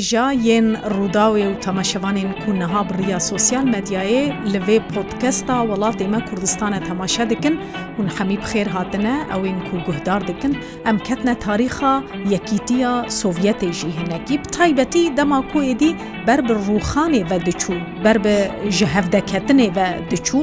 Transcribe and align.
ڕێژا 0.00 0.26
یەن 0.48 0.68
ڕووداوێ 0.96 1.44
و 1.50 1.60
تەماشەوانین 1.66 2.30
کوونەها 2.42 2.80
بڕیا 2.88 3.18
سوسیال 3.30 3.66
مەدیایێ 3.74 4.22
لەوێ 4.52 4.76
پۆتکەستا 4.92 5.56
وڵاتێمە 5.70 6.20
کوردستانە 6.28 6.78
تەماشە 6.88 7.24
دکن 7.32 7.54
هون 7.96 8.08
هەمی 8.16 8.36
بخێر 8.42 8.68
هاتنە 8.76 9.14
ئەوین 9.32 9.58
کو 9.68 9.74
گوهدار 9.86 10.20
دکن 10.30 10.52
ئەم 10.86 10.96
کەتنە 11.06 11.34
تاریخە 11.46 11.92
یەکیتیە 12.34 12.92
سۆڤەتێژی 13.20 13.92
هەنەکی 13.98 14.36
تایبەتی 14.56 15.04
دەما 15.18 15.40
کوێدی 15.52 15.92
بەر 16.26 16.40
بە 16.46 16.54
ڕووخانێ 16.66 17.22
بە 17.30 17.36
دچوو 17.48 17.78
بەر 18.04 18.16
بە 18.24 18.34
ji 18.76 18.84
hevdekettinê 18.94 19.68
ve 19.76 19.86
diçû 20.10 20.38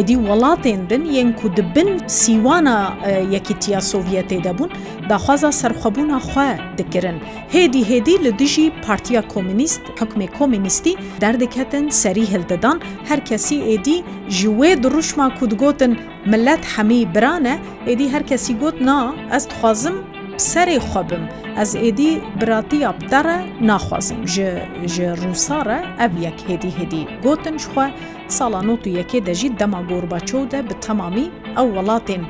êdî 0.00 0.14
welatên 0.28 0.80
din 0.90 1.04
yên 1.16 1.30
ku 1.40 1.46
dibin 1.56 1.90
sîwana 2.20 2.78
yekîtiya 3.36 3.80
Sovyetê 3.92 4.38
de 4.46 4.52
bûn 4.58 4.70
daxwaza 5.10 5.50
serxwebûna 5.62 6.18
xwe 6.28 6.50
dikirin. 6.78 7.16
Hêdî 7.54 7.80
hêdî 7.90 8.14
li 8.24 8.32
dijî 8.40 8.66
part 8.86 9.01
Partiya 9.02 9.28
Komünist 9.34 9.82
hekmê 10.00 10.26
komünîstî 10.38 10.92
derdiketin 11.22 11.88
serî 12.02 12.24
hildedan 12.32 12.80
her 13.08 13.24
kesî 13.24 13.56
êdî 13.74 13.98
ji 14.28 14.48
wê 14.58 14.82
duruşma 14.82 15.34
ku 15.38 15.44
digotin 15.50 15.92
millet 16.32 16.64
hemî 16.76 17.14
birane 17.14 17.58
êdî 17.86 18.08
her 18.08 18.22
kesî 18.26 18.52
got 18.58 18.80
na 18.80 19.12
ez 19.36 19.44
dixwazim 19.50 19.96
serê 20.52 20.76
xwebim 20.90 21.24
ez 21.62 21.74
êdî 21.74 22.10
biratiya 22.40 22.94
dere 23.10 23.38
naxwazim 23.68 24.28
ji 24.34 24.52
ji 24.94 25.06
rûsare 25.22 25.78
ev 26.06 26.12
yek 26.26 26.36
hêdî 26.48 26.70
hêdî 26.78 27.02
gotin 27.24 27.56
jixwe 27.58 27.84
sala 28.28 28.62
not 28.62 28.86
û 28.86 28.88
yekê 29.00 29.26
de 29.26 29.34
jî 29.34 29.58
dema 29.58 29.80
gorbaço 29.82 30.50
de 30.50 30.58
bi 30.70 30.74
temamî 30.80 31.26
ew 31.60 31.68
welatên 31.76 32.22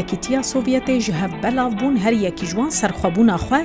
یەکیتیا 0.00 0.40
سۆڤەتێ 0.52 1.00
ji 1.00 1.12
hev 1.20 1.32
belav 1.42 1.72
bûn 1.80 1.96
her 1.96 2.12
yekî 2.12 2.46
ji 2.46 2.56
wan 2.58 2.70
serxwebûna 2.80 3.36
xwe 3.46 3.60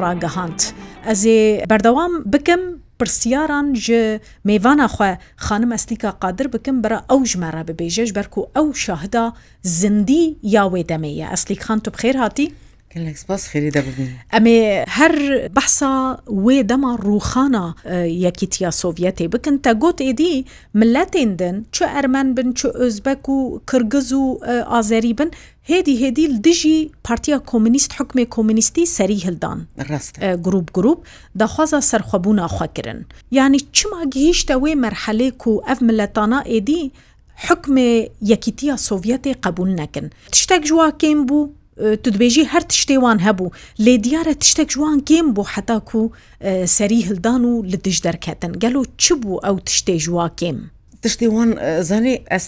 ragehand. 0.00 0.60
ئەزێ 1.08 1.38
بەردەوام 1.70 2.12
بکەم 2.32 2.62
پرسیاران 2.98 3.66
ji 3.84 3.98
mêvana 4.48 4.86
xwe 4.94 5.10
xanim 5.46 5.72
estika 5.78 6.10
qadir 6.24 6.46
bikim 6.54 6.76
bira 6.84 6.98
ew 7.14 7.20
ji 7.30 7.36
me 7.42 7.50
re 7.56 7.62
bibêje 7.68 8.04
ji 8.08 8.14
ber 8.18 8.26
ku 8.34 8.40
ew 8.60 8.66
şahda 8.84 9.24
zindî 9.80 10.22
ya 10.56 10.64
wê 10.72 10.82
demê 10.92 11.12
ye 11.20 11.26
eslîk 11.36 11.60
xan 11.68 11.78
tu 11.84 11.90
xêr 12.00 12.16
hatî 12.24 12.46
ئەمێ 14.34 14.58
هەر 14.98 15.14
بەسا 15.56 15.94
وێ 16.44 16.58
دەما 16.70 16.92
ڕوخانە 17.06 17.64
یەکیتیا 18.24 18.70
سۆڤەتێ 18.80 19.26
بکن 19.34 19.56
تە 19.64 19.70
گوت 19.82 19.98
ئێدی 20.06 20.34
ملەتێن 20.78 21.30
دن 21.40 21.56
چو 21.74 21.84
ئەرمەن 21.94 22.28
بن 22.36 22.48
چو 22.58 22.68
ئۆزبەک 22.78 23.24
و 23.34 23.38
کرگز 23.70 24.08
و 24.12 24.24
ئازەری 24.72 25.12
بن 25.18 25.30
هێدی 25.70 25.94
هێدی 26.02 26.26
دژی 26.46 26.78
پارتیا 27.06 27.38
کۆمنیست 27.50 27.90
حکمێ 27.98 28.24
کۆمنیستی 28.34 28.84
سەری 28.96 29.20
هلدان 29.26 29.58
گروپ 30.46 30.66
گروپ 30.76 30.98
دەخوازە 31.42 31.78
سەرخەبوونا 31.90 32.46
خوکردن 32.56 33.00
یعنی 33.38 33.58
چما 33.76 34.00
گەیشتە 34.14 34.54
وێ 34.62 34.72
مەرحەلێک 34.84 35.40
و 35.48 35.52
ئەف 35.66 35.78
ملەتانە 35.88 36.40
ئێدی 36.52 36.82
حکمێ 37.46 37.90
یەکیتیا 38.32 38.74
سۆڤەتێ 38.88 39.32
قبول 39.44 39.70
نەکن 39.80 40.06
تشتێک 40.32 40.62
جوواکەین 40.70 41.20
بوو 41.28 41.44
تو 41.76 42.10
dibêjî 42.14 42.44
her 42.44 42.60
tiştêwan 42.62 43.18
hebû 43.20 43.52
lê 43.80 44.04
diyare 44.04 44.34
tiştek 44.34 44.68
ciwan 44.70 44.98
gêm 45.00 45.34
bû 45.36 45.44
heta 45.58 45.80
ku 45.80 46.12
serî 46.66 47.06
hildan 47.06 47.42
û 47.42 47.72
li 47.72 47.84
dij 47.84 48.04
derketin 48.04 48.52
gelo 48.52 48.84
çi 48.98 49.14
bû 49.14 49.48
ew 49.52 49.56
tiştê 49.68 49.98
jiwa 49.98 50.26
gêm 50.40 50.58
tiştêwan 51.02 51.50
zanî 51.82 52.22
ez 52.30 52.44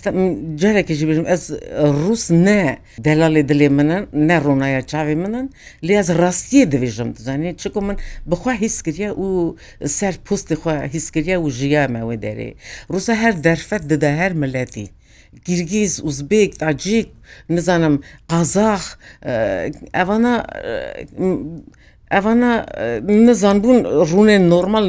carekê 0.64 0.92
jî 0.94 1.06
bêjim 1.08 1.26
ez 1.34 1.50
rûs 2.04 2.44
ne 2.44 2.78
delalê 2.98 3.42
dilê 3.48 3.68
minin 3.68 4.06
ne 4.28 4.36
rûnaya 4.36 4.80
çavê 4.82 5.14
minin 5.14 5.50
lê 5.82 5.98
ez 6.00 6.08
rastiyê 6.08 6.64
dibêjim 6.72 7.16
zanî 7.18 7.54
çiku 7.56 7.82
min 7.82 7.96
bixwa 8.26 8.52
hîskiriye 8.60 9.10
û 9.12 9.56
ser 9.88 10.14
postê 10.26 10.54
xwe 10.54 10.88
hîskiriye 10.94 11.36
û 11.38 11.50
jiya 11.50 11.88
me 11.88 11.98
wê 12.00 12.16
derê 12.24 12.54
Rûsa 12.90 13.14
her 13.14 13.44
derfet 13.44 13.90
dide 13.90 14.12
her 14.16 14.32
milletî 14.32 14.86
گیرگیز 15.44 15.92
ئوزبێک 16.06 16.50
تاجیک 16.62 17.08
نزانم 17.54 17.94
قازاخ 18.30 18.84
ئەوانە 19.98 20.32
ئەوانە 22.14 22.50
نزانبوون 23.26 23.78
ڕوونێن 24.08 24.44
نۆرمال 24.52 24.86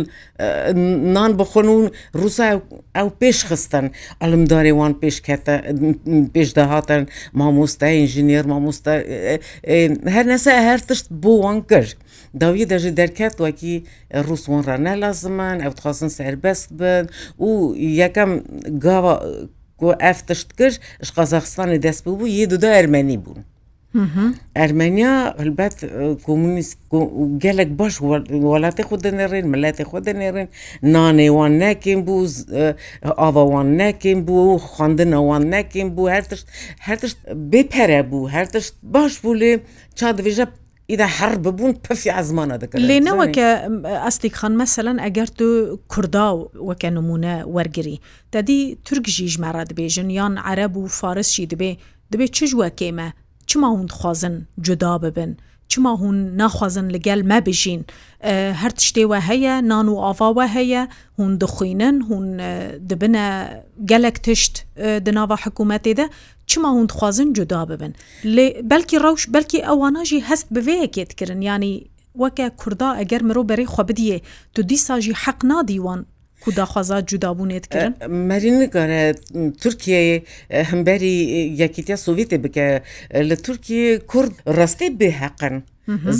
نان 1.15 1.31
بخۆن 1.39 1.67
و 1.73 1.75
ڕووسا 2.19 2.45
ئەو 2.97 3.07
پێش 3.21 3.37
خستن 3.49 3.85
ئەلمدارێوان 4.23 4.93
پێشکەتە 5.01 5.55
پێشداهاتن 6.33 7.01
مامۆستا 7.39 7.87
ئینژینێر 7.97 8.45
مامۆستا 8.51 8.93
هەر 10.15 10.25
نەسە 10.31 10.51
هەر 10.67 10.79
تشت 10.87 11.05
بۆ 11.21 11.31
وان 11.43 11.59
کرد. 11.69 11.93
داوی 12.41 12.65
دەژی 12.71 12.91
دەرکات 12.99 13.35
وەکی 13.45 13.73
ڕوسوانڕە 14.27 14.75
نەلازمان 14.87 15.57
ئەو 15.63 15.73
تخوازن 15.77 16.09
سربەست 16.19 16.67
بن 16.79 17.03
و 17.45 17.49
یەکەم 18.01 18.31
گاوە 18.85 19.13
ku 19.79 19.93
ev 20.09 20.19
tişt 20.27 20.49
kir 20.57 20.71
ji 21.05 21.11
Qazaxistanê 21.17 21.77
dest 21.83 22.05
bû 22.05 22.25
yê 22.27 22.49
du 22.49 22.61
da 22.61 22.67
Ermenî 22.73 23.17
bûn. 23.25 23.39
Ermenya 24.55 25.35
hilbet 25.43 25.75
komünist 26.25 26.77
gelek 27.43 27.69
baş 27.79 27.93
welatê 28.03 28.83
xwe 28.89 28.97
denêrên 29.05 29.45
milletê 29.53 29.83
xwe 29.89 29.99
denêrên 30.07 30.47
nanê 30.83 31.27
wan 31.37 31.59
nekin 31.59 31.99
bû 32.07 32.15
ava 33.27 33.43
wan 33.51 33.77
nekin 33.77 34.17
bû 34.27 34.37
xandina 34.75 35.19
wan 35.29 35.43
nekin 35.51 35.87
bû 35.95 36.11
her 36.13 36.23
tişt 36.29 36.47
her 36.79 36.99
tişt 36.99 37.17
bêpere 37.51 38.01
bû 38.11 38.29
her 38.29 38.49
tişt 38.49 38.73
baş 38.83 39.13
bû 39.23 39.31
lê 39.41 39.53
ça 39.95 40.09
dibêje 40.17 40.45
ئیدا 40.89 41.05
هەر 41.19 41.33
ببوون 41.45 41.71
پفی 41.87 42.09
ئازمانە 42.17 42.55
دەکەن 42.61 42.79
لێنەوە 42.89 43.25
کە 43.35 43.47
ئەستی 44.05 44.31
خان 44.39 44.53
مەسەەن 44.61 44.97
ئەگەر 45.05 45.29
تو 45.37 45.47
کووردا 45.91 46.27
و 46.35 46.39
وەکە 46.69 46.89
نمونە 46.97 47.33
وەرگری 47.55 47.97
دەدی 48.35 48.59
تورکژی 48.87 49.31
ژمارە 49.35 49.63
دەبێژن 49.69 50.07
یان 50.19 50.33
عەرب 50.47 50.73
و 50.77 50.87
فارسشی 50.99 51.45
دەبێ 51.51 51.71
دەبێت 52.11 52.31
چ 52.37 52.39
ژوە 52.51 52.67
کێمە 52.79 53.09
چما 53.49 53.69
هوندخوازن 53.75 54.35
جدا 54.67 54.93
ببن 55.03 55.31
چما 55.69 55.95
هون 55.97 56.15
ناخوازن 56.37 56.89
لەگەل 56.95 57.21
مەبژین 57.31 57.81
هەر 58.61 58.71
شتێوە 58.87 59.19
هەیە 59.29 59.55
نان 59.71 59.87
و 59.89 59.95
ئاواوە 60.03 60.45
هەیە 60.55 60.83
هون 61.19 61.31
دخوێنن 61.43 61.95
هون 62.09 62.25
دبنە 62.89 63.25
gelek 63.89 64.17
tişt 64.25 64.53
di 65.05 65.11
nava 65.17 65.35
hikûmetê 65.43 65.93
de 65.99 66.05
çima 66.49 66.69
hûn 66.75 66.85
dixwazin 66.89 67.29
cuda 67.39 67.61
bibin 67.69 67.93
lê 68.35 68.45
belkî 68.71 68.97
rewş 69.07 69.23
belkî 69.35 69.59
ewana 69.73 70.03
jî 70.09 70.17
hest 70.29 70.47
bi 70.55 70.59
vêyekê 70.69 71.03
dikirin 71.09 71.41
yanî 71.41 71.71
weke 72.21 72.49
Kurda 72.61 72.89
eger 73.03 73.21
mirov 73.29 73.45
berê 73.51 73.65
xwe 73.73 73.83
bidiye 73.89 74.19
tu 74.53 74.61
dîsa 74.69 74.95
jî 75.05 75.13
heq 75.23 75.39
nadî 75.53 75.75
wan 75.85 75.99
ku 76.43 76.49
daxwaza 76.57 76.95
cudabûnê 77.09 77.57
dikirin 77.63 77.93
Merî 78.29 78.51
nikare 78.61 79.03
Tirkiyeyê 79.63 80.17
hemberî 80.69 81.13
yekîtiya 81.61 81.97
Sovyetê 82.05 82.43
bike 82.43 82.67
li 83.29 83.35
Tirkiye 83.43 83.99
Kurd 84.11 84.31
rastê 84.59 84.87
bêheqin. 84.99 85.57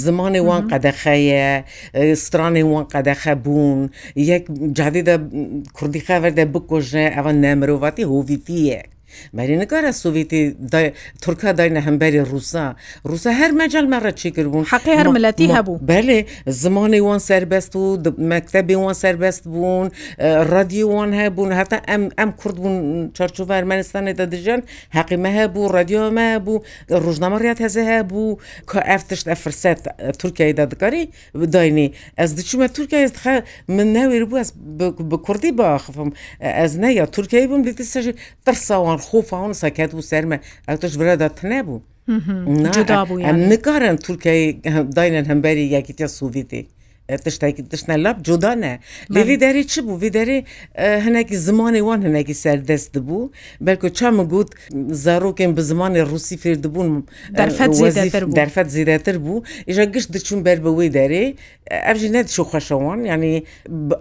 زمانê 0.06 0.38
wan 0.50 0.64
qedexeye 0.72 1.50
stranê 2.24 2.62
wan 2.72 2.86
qedexe 2.94 3.34
bûn 3.46 3.90
yek 4.16 4.44
cadî 4.78 5.04
de 5.06 5.16
kurdî 5.78 5.98
xever 6.08 6.34
de 6.38 6.46
bikojne 6.54 7.06
evan 7.20 7.42
nemirovatî 7.42 8.04
hovîtiye 8.12 8.84
مەری 9.38 9.56
نکارە 9.62 9.92
سوڤێتی 10.04 10.42
تورکا 11.24 11.52
داینە 11.60 11.82
هەمبەری 11.88 12.20
رووسا 12.32 12.66
رووسا 13.10 13.32
هەر 13.42 13.52
مەجل 13.60 13.86
مەڕە 13.94 14.12
چی 14.20 14.30
کردبوون 14.36 14.66
حقی 14.74 14.94
هەرمەلەتی 15.00 15.48
هەبوو 15.58 15.82
بەێ 15.90 16.20
زمانی 16.64 17.00
وان 17.08 17.20
سربەست 17.30 17.72
و 17.80 17.82
مەکتتەبی 18.32 18.76
وان 18.84 18.96
سربەست 19.04 19.44
بوون 19.52 19.88
ڕادیوان 20.54 21.10
هەبوون 21.22 21.50
هەتا 21.60 21.78
ئەم 21.90 22.04
ئەم 22.20 22.30
کورد 22.40 22.58
بوون 22.62 22.76
چرچوە 23.18 23.52
ئەرمەنستانێتە 23.58 24.26
دژن 24.34 24.62
حقیمە 24.98 25.32
هەبوو 25.40 25.72
ڕادیۆمە 25.76 26.28
بوو 26.46 26.64
ڕژنامەڕات 27.06 27.58
هەزە 27.66 27.82
هەبوو 27.92 28.40
کە 28.70 28.80
ئەفتشت 28.90 29.26
ئەفرسەت 29.32 29.80
تورکیادا 30.20 30.66
دکاری 30.72 31.04
بداینی 31.42 31.88
ئەس 32.20 32.32
دچمە 32.40 32.68
تورکیا 32.78 33.00
من 33.78 33.88
ناوێر 33.98 34.24
بوو 34.30 34.44
بە 35.12 35.18
کوردی 35.26 35.52
باخفم 35.60 36.10
ئەز 36.60 36.74
نە 36.82 36.90
یا 37.00 37.06
تورکی 37.16 37.44
بم 37.50 37.62
دیتی 37.68 37.86
سەژی 37.94 38.14
ترساوان 38.46 38.98
خ 39.07 39.07
خوف 39.10 39.30
آن 39.44 39.52
سکت 39.62 39.92
و 39.98 40.02
سرمه 40.12 40.38
اتش 40.72 40.94
وردات 41.02 41.38
نبو 41.52 41.78
جدا 42.78 43.00
بو 43.10 43.16
یعنی 43.20 43.42
نکارن 43.54 43.96
ترکیه 44.06 44.36
داینن 44.98 45.26
همبری 45.32 45.62
یکیتی 45.76 46.06
سوویتی 46.20 46.62
tiştekî 47.26 47.70
tişne 47.70 48.04
lap 48.04 48.22
cuda 48.26 48.52
ne 48.52 48.80
Li 49.16 49.28
vî 49.28 49.36
derê 49.44 49.64
çi 49.68 49.82
bû 49.82 50.02
vî 50.02 50.10
derê 50.18 50.38
hinekî 51.06 51.36
zimanê 51.48 51.78
wan 51.88 52.02
hinekî 52.08 52.34
serdest 52.34 52.96
dibû 52.96 53.32
belku 53.62 53.90
çam 53.94 54.30
got 54.30 54.50
zarokên 55.06 55.52
bi 55.58 55.62
zimanê 55.72 56.02
Rusî 56.12 56.36
fêr 56.38 56.56
dibûn 56.64 57.06
derfet 58.36 58.66
zêdetir 58.76 59.16
bû 59.28 59.34
îja 59.68 59.84
gişt 59.84 60.10
diçûn 60.16 60.40
ber 60.46 60.58
bi 60.66 60.72
wê 60.78 60.88
derê 60.98 61.36
ئەژی 61.72 62.10
نەدیش 62.16 62.40
و 62.40 62.46
خەشەوان 62.52 63.00
ینی 63.12 63.44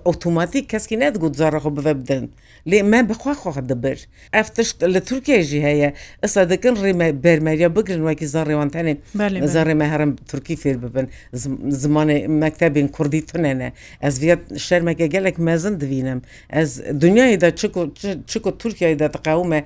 ئۆتوماتی 0.09 0.61
کەسکی 0.73 0.97
نەدگوت 1.03 1.35
زارەخۆ 1.41 1.71
بە 1.77 1.83
بدەن 2.01 2.25
لێ 2.71 2.81
من 2.91 3.03
بخواخواخ 3.11 3.57
دەبر 3.71 3.99
ئەفتشت 4.37 4.77
لە 4.95 5.01
تورکێژی 5.09 5.61
هەیە 5.69 5.91
ئەستا 6.23 6.43
دەکەن 6.53 6.75
ڕێمە 6.85 7.09
بەرمەریە 7.25 7.69
بگرن 7.77 8.03
وەکی 8.09 8.27
زارڕێوانتانێ 8.35 8.95
زارڕێمە 9.55 9.87
هەرم 9.93 10.11
تورکی 10.31 10.57
فێر 10.63 10.77
ببن 10.85 11.07
زمانی 11.83 12.19
مەکتتەبین 12.43 12.89
کوردی 12.97 13.21
تونەنە 13.31 13.69
ئەس 14.05 14.15
ڤێت 14.23 14.43
شەرمەکە 14.67 15.07
گەلێک 15.15 15.37
مەزن 15.49 15.75
دوینم 15.83 16.21
ئەس 16.57 16.71
دنیایدا 17.03 17.51
چکو 18.33 18.51
تورکیایدا 18.61 19.07
تقاومە 19.17 19.61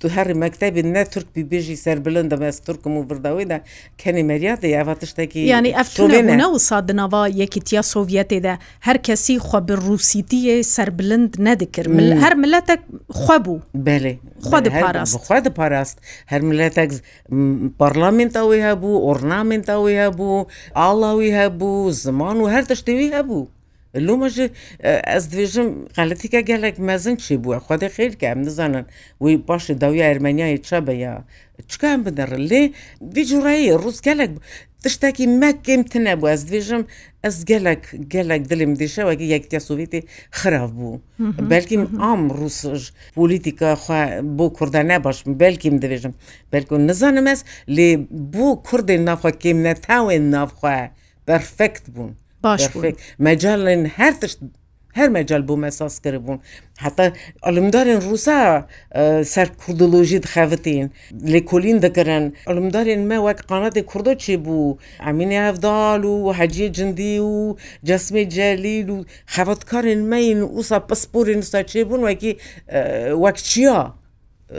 تو 0.00 0.06
هەری 0.16 0.34
مەکتتەبین 0.42 0.86
نە 0.96 1.02
تورک 1.12 1.28
بیبێژی 1.36 1.76
سەر 1.84 1.96
بلند 2.04 2.28
دەمەس 2.32 2.56
تورکم 2.66 2.92
و 2.98 3.02
برداویدا 3.08 3.58
کەنی 4.02 4.22
مەریاتە 4.30 4.66
یاواتشتێکی 4.78 5.40
ینی 5.54 5.72
ئەفتونە 5.78 6.16
و 6.54 6.58
سادناوا 6.68 7.24
یەکیتیە 7.42 7.82
سۆڤەتێدا 7.92 8.54
هەر 8.86 8.98
کەسی 9.06 9.34
خوا 9.46 9.60
بڕوسیتیە 9.68 10.54
سربلند 10.74 11.30
نەدەکرد 11.46 11.88
هەر 12.24 12.34
ملەتە 12.42 12.74
خوا 13.20 13.36
بوو 13.44 13.58
خواپاراست 14.46 15.48
پاراست 15.58 15.96
هەر 16.32 16.40
ملەتەك 16.48 16.90
پارلامنتەوەی 17.80 18.62
هەبوو 18.68 19.02
ئۆرنامنتەوەی 19.06 19.96
هەبوو 20.04 20.38
ئاڵاوی 20.80 21.32
هەبوو 21.40 21.90
زمان 22.04 22.36
و 22.40 22.46
هەر 22.54 22.64
تشتوی 22.70 23.10
هەبوو. 23.18 23.44
لومەژ 24.06 24.36
ئەس 25.10 25.24
دوێژم 25.32 25.66
قەتیکە 25.96 26.40
گەلێک 26.48 26.76
مەزن 26.88 27.16
چی 27.24 27.34
بووە 27.42 27.56
خودی 27.66 27.88
خیرکە 27.96 28.26
ئەم 28.30 28.40
نزانن 28.48 28.84
وی 29.22 29.36
باشی 29.48 29.74
داوی 29.82 30.04
ئەرمەنیای 30.08 30.58
چە 30.66 30.76
بە 30.86 30.94
یا 31.04 31.14
چکان 31.70 31.98
بدەڕ 32.04 32.30
لێ 32.50 32.62
دیجوڕایی 33.14 33.74
ڕووس 33.82 33.98
گەلێک 34.06 34.32
tiştekî 34.84 35.24
mekêm 35.44 35.80
tune 35.92 36.12
bû 36.20 36.26
ez 36.34 36.42
dibêjim 36.50 36.84
ez 37.28 37.44
gelek 37.50 37.82
gelek 38.14 38.42
dilim 38.50 38.72
dişewekî 38.82 39.24
yektiya 39.34 39.60
Sovyetê 39.68 40.00
xirav 40.38 40.70
bû. 40.80 40.88
Belkîm 41.50 41.82
am 42.10 42.22
Rûs 42.38 42.60
polîtika 43.16 43.72
xwe 43.82 44.04
bo 44.38 44.46
Kurda 44.56 44.80
ne 44.90 44.98
baş 45.04 45.18
belkîm 45.26 45.74
dibêjim 45.84 46.12
Belkû 46.52 46.76
nizanim 46.88 47.26
ez 47.26 47.40
lê 47.76 47.90
bo 48.32 48.46
Kurdên 48.68 49.02
navxwa 49.08 49.30
kêm 49.42 49.56
ne 49.66 49.72
tewên 49.86 50.24
navxwe 50.34 50.78
perfekt 51.26 51.82
bûn. 51.94 52.10
Baş 52.42 52.62
mecalên 53.26 53.82
her 53.98 54.20
tişt 54.20 54.38
her 54.94 55.08
mecal 55.10 55.40
bû 55.46 55.56
me 55.56 55.68
saz 55.70 55.98
kiribûn 56.02 56.40
heta 56.78 57.12
alimdarên 57.42 58.00
Rûsa 58.10 58.62
ser 59.24 59.48
kurdilojî 59.66 60.22
dixevitîn 60.22 60.90
lêkolîn 61.34 61.82
dikirin 61.82 62.24
alimdarên 62.46 63.00
me 63.10 63.16
wek 63.16 63.38
qanatê 63.50 63.82
kurdo 63.84 64.12
çê 64.12 64.36
bû 64.46 64.76
Emînê 65.10 65.38
hevdal 65.48 66.02
û 66.14 66.34
heciyê 66.38 66.72
cindî 66.72 67.14
û 67.32 67.56
cesmê 67.88 68.22
celîl 68.36 68.88
û 68.94 68.96
xevatkarên 69.34 70.02
meyin 70.12 70.40
ûsa 70.60 70.76
pisporên 70.88 71.40
sa 71.42 71.60
çêbûn 71.72 72.00
wekî 72.08 72.32
wek 73.24 73.36
çiya 73.36 73.92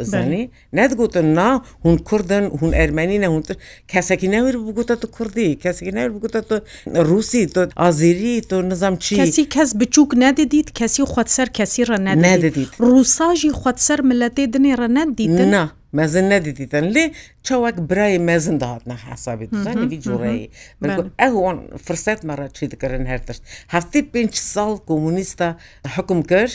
زانی 0.04 0.50
نەتگوتن 0.76 1.26
نا 1.38 1.62
هون 1.86 1.98
کوردن 1.98 2.44
هون 2.62 2.72
ئەرمەنی 2.80 3.20
نەونتر 3.24 3.56
کەسێکی 3.92 4.28
نەویر 4.36 4.56
بگوتە 4.68 4.96
تو 5.02 5.08
کوردی 5.08 5.60
کەسێکی 5.64 5.92
نەویر 5.98 6.12
بگوتە 6.18 6.40
تو 6.50 6.60
رووسی 7.08 7.46
تۆ 7.48 7.60
ئازیری 7.80 8.42
تۆ 8.50 8.54
نزام 8.62 8.96
چی 8.98 9.16
کەسی 9.24 9.44
کەس 9.56 9.70
بچووک 9.82 10.12
نەدەدیت 10.26 10.70
کەسی 10.80 11.04
خودسەر 11.14 11.48
کەسی 11.58 11.82
ڕە 11.90 11.98
نەدەدیت 12.08 12.72
ڕووساژی 12.88 13.52
خودسەر 13.62 14.00
ملەتێ 14.10 14.44
دنێ 14.54 14.74
ڕە 14.80 14.88
نەدیت 14.98 15.40
نه 15.56 15.64
mezin 15.96 16.30
nedîtîtin 16.30 16.84
lê 16.96 17.12
çewek 17.44 17.76
birayê 17.92 18.20
mezin 18.20 18.60
dahatne 18.60 18.94
hesabî 18.94 19.52
dizanî 19.52 19.86
vî 19.92 20.00
cureyê 20.10 20.48
min 20.82 20.90
ew 21.28 21.36
an 21.50 21.58
firset 21.86 22.20
me 22.28 22.36
re 22.38 22.48
çî 22.58 22.66
dikirin 22.72 23.06
her 23.12 23.22
tişt 23.28 23.44
heftê 23.74 24.00
pênc 24.14 24.34
sal 24.54 24.78
komûnîsta 24.90 25.56
hekum 25.96 26.22
kir 26.24 26.50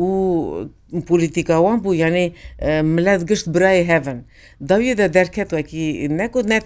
û 0.00 0.06
پلیتیکا 1.08 1.56
wan 1.64 1.78
bû 1.84 1.90
yanê 2.04 2.26
millet 2.82 3.28
gişt 3.28 3.46
birayê 3.46 3.84
hevin 3.92 4.18
dawiyê 4.70 4.98
de 4.98 5.14
derket 5.14 5.50
wekî 5.50 6.08
neko 6.18 6.42
ne 6.48 6.56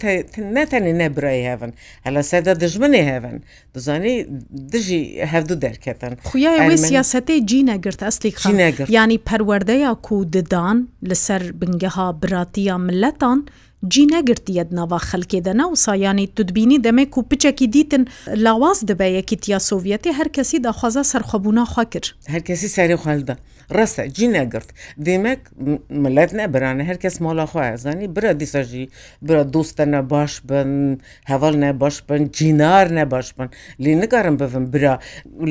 tenê 0.73 0.99
ne 0.99 1.07
birayê 1.17 1.53
hevin 1.57 1.75
hele 2.05 2.23
se 2.23 2.45
de 2.45 2.51
dijminê 2.53 3.03
hevin 3.15 3.45
dizanî 3.75 4.27
dijî 4.73 5.01
hevdû 5.33 5.61
derketin 5.63 6.13
Xuya 6.31 6.53
wê 6.57 6.77
siyasetê 6.91 7.47
cî 7.47 7.67
negirteslik 7.67 8.35
xî 8.39 8.57
negir 8.57 8.87
yanî 8.89 9.19
perwerdeya 9.19 9.95
ku 9.95 10.33
didan 10.33 10.89
li 11.09 11.17
ser 11.17 11.61
bingeha 11.61 12.20
براتیە 12.25 12.77
ملەتان 12.87 13.41
جی 13.93 14.03
نەگرتیەت 14.15 14.71
ناوا 14.79 14.99
خەلکێدەنا 15.11 15.65
و 15.69 15.75
سایانی 15.85 16.27
تودبینی 16.37 16.79
دەمێک 16.87 17.13
و 17.19 17.23
پچێکی 17.31 17.67
دیتن 17.75 18.05
لاواز 18.45 18.79
دەبە 18.91 19.07
یەکیتیا 19.19 19.59
سوڤەتی 19.69 20.17
هەرکەسی 20.19 20.59
داخوازە 20.67 21.03
سەرخەبوونا 21.13 21.65
خوا 21.73 21.85
کرد 21.93 22.09
هەرکەسی 22.35 22.69
سەری 22.77 22.97
خوالدا 23.03 23.35
ڕستە 23.77 24.03
جی 24.17 24.27
نەگرت 24.39 24.69
دێمەک 25.07 25.41
ملەت 26.03 26.31
نەبرانە 26.41 26.83
هەرکەس 26.91 27.17
ماڵاخوای 27.25 27.75
زانی 27.85 28.07
برە 28.17 28.33
دیسەژی 28.41 28.85
برە 29.27 29.43
دوستە 29.55 29.85
نەباش 29.95 30.33
بن 30.49 30.71
هەواڵ 31.31 31.55
نەباش 31.65 31.97
بن 32.09 32.23
جینار 32.37 32.87
نەباش 32.99 33.29
بن 33.39 33.49
لێ 33.83 33.93
نگارم 34.03 34.37
ببن 34.41 34.65
برا 34.75 34.95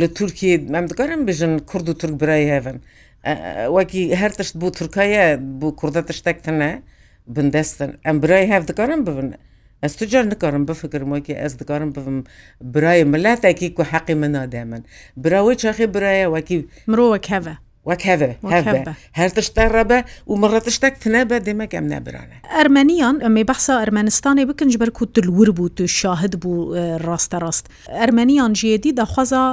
لە 0.01 0.07
تورکی 0.18 0.51
ئەم 0.74 0.86
دگارم 0.92 1.21
بژن 1.27 1.54
کورد 1.69 1.88
و 1.89 1.94
تورک 2.00 2.16
برای 2.21 2.45
هەن. 2.62 2.80
وەکی 3.27 4.04
هەر 4.21 4.31
تشت 4.38 4.57
بوو 4.60 4.71
تورکایە 4.71 5.27
بوو 5.60 5.75
کووردە 5.80 6.01
تشتێکتەە 6.12 6.71
بندەستن 7.36 7.92
ئەم 8.06 8.16
برای 8.24 8.48
هەف 8.51 8.63
دکارم 8.69 9.04
ببن 9.04 9.30
ئەس 9.83 9.94
تو 10.00 10.06
جار 10.06 10.25
نکارم 10.31 10.66
بفکرم 10.66 11.10
وەکی 11.19 11.33
ئەس 11.42 11.54
دکارم 11.62 11.92
بم 11.92 12.24
برای 12.62 13.04
ملاتێکی 13.13 13.69
کو 13.75 13.83
حەقی 13.83 14.13
من 14.21 14.31
نادامن 14.31 14.83
براوە 15.24 15.54
چاخی 15.63 15.88
برایە 15.95 16.27
وەکی 16.36 16.57
مرۆوە 16.92 17.19
کەە 17.27 17.39
وەک 17.88 18.01
هەر 19.19 19.30
تشتا 19.36 19.66
ڕەبە 19.75 20.00
و 20.27 20.36
مڕە 20.42 20.60
تشتێک 20.66 20.95
تنەبە 21.04 21.38
دێمەک 21.48 21.71
ئەم 21.75 21.88
نەبرانە 21.94 22.36
ئەرمەنیان 22.56 23.18
ئەمەی 23.25 23.45
بەسا 23.51 23.75
ئەرمەنستانی 23.83 24.45
بکنج 24.50 24.74
بەر 24.81 24.92
و 25.01 25.06
دلور 25.06 25.51
بوو 25.51 25.68
تو 25.68 25.88
شاهد 25.88 26.33
بوو 26.42 26.75
ڕاستە 27.07 27.38
ڕاست 27.44 27.66
ئەرمەنیان 28.01 28.54
ژێدی 28.62 28.92
داخوازا 29.00 29.45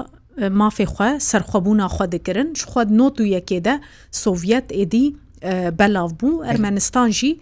مافێخوا 0.60 1.10
سەرخوابوونا 1.30 1.86
خوادەگرن 1.94 2.48
خود 2.72 2.88
نۆت 2.98 3.16
و 3.20 3.24
یەکێدە 3.36 3.74
سۆڤەت 4.22 4.66
ئێدی 4.78 5.06
بەلاو 5.78 6.08
بوو 6.20 6.44
ئەرمەنستان 6.46 7.08
ژی 7.18 7.32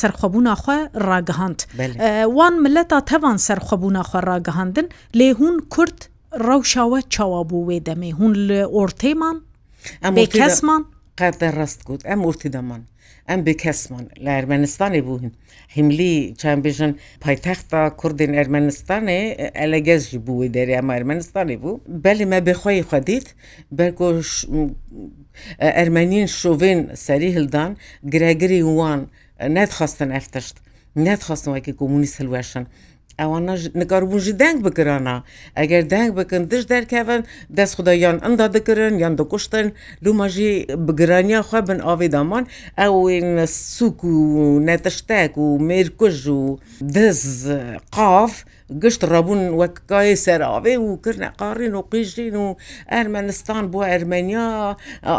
سەرخوابووناخوا 0.00 0.78
ڕاگەهاند 1.08 1.58
وان 2.36 2.54
ملەتا 2.64 2.98
تەوان 3.10 3.38
سەرخوابووناخوا 3.46 4.20
ڕاگەهاندن 4.30 4.86
لێ 5.18 5.28
هون 5.38 5.56
کورت 5.74 5.98
ڕەوشاوە 6.46 7.00
چاوا 7.14 7.42
بوو 7.48 7.66
وێ 7.68 7.78
دەمێ 7.88 8.10
هون 8.18 8.32
لە 8.48 8.60
ئۆرتێمان 8.76 9.36
ئەم 10.04 10.14
کەسمان 10.40 10.82
قەر 11.20 11.34
دەڕست 11.42 11.80
گوت 11.88 12.02
ئەم 12.08 12.20
ورتی 12.26 12.50
دەمان. 12.54 12.82
ئەم 13.30 13.40
بکەسمان 13.46 14.04
لە 14.24 14.30
ئەرمەنستانی 14.36 15.00
بووین 15.06 15.32
هیملی 15.76 16.14
چند 16.40 16.58
بژن 16.66 16.92
پایتەختا 17.24 17.80
کوردین 18.00 18.32
ئەرمەنستانی 18.38 19.20
ئەلەگەزی 19.60 20.18
بووی 20.26 20.48
دەری 20.56 20.74
ئەمە 20.78 20.92
ئەرمەنستانی 20.96 21.56
بوو 21.62 21.80
بەلی 22.04 22.26
مە 22.32 22.38
بخۆی 22.48 22.82
خودیت 22.90 23.26
بەرگۆش 23.78 24.30
ئەرمەنین 25.78 26.26
شوڤین 26.38 26.80
سەری 27.06 27.30
هلدان 27.36 27.70
گرەگری 28.12 28.62
وان 28.78 29.00
نەتخواستن 29.56 30.10
ئەفتشت 30.16 30.56
نەتخواستن 31.06 31.50
وەکی 31.54 31.72
کۆمونیست 31.80 32.16
هەلوێشن 32.20 32.64
ئەوانە 33.20 33.54
نگەڕبوون 33.80 34.20
ji 34.26 34.32
deng 34.42 34.58
bikirana 34.66 35.16
ئەگەر 35.58 35.82
deng 35.94 36.10
bikin 36.18 36.42
diş 36.50 36.62
derkevin 36.70 37.22
dest 37.58 37.72
xuda 37.78 37.92
yan 38.04 38.16
inda 38.28 38.46
dikirin 38.56 38.94
yan 39.04 39.14
dikuştin 39.18 39.66
luma 40.04 40.26
jî 40.34 40.50
bigiraniya 40.86 41.40
xwe 41.48 41.60
bin 41.68 41.78
avê 41.92 42.08
daman 42.12 42.44
ew 42.86 42.94
ên 43.16 43.28
sûk 43.76 43.98
û 44.12 44.16
netiştek 44.70 45.32
û 45.44 45.46
mêrkuj 45.70 46.16
û 46.36 46.40
diz 46.94 47.20
qaf 47.96 48.32
گشت 48.82 49.02
ڕەبوون 49.12 49.40
وەکای 49.60 50.10
سەراوێ 50.24 50.74
و 50.80 50.86
کردە 51.04 51.28
قارین 51.40 51.74
و 51.76 51.82
قیژین 51.92 52.36
و 52.44 52.48
ئەرمەنستان 52.92 53.64
بۆ 53.72 53.80
ئەرمەنیا 53.90 54.48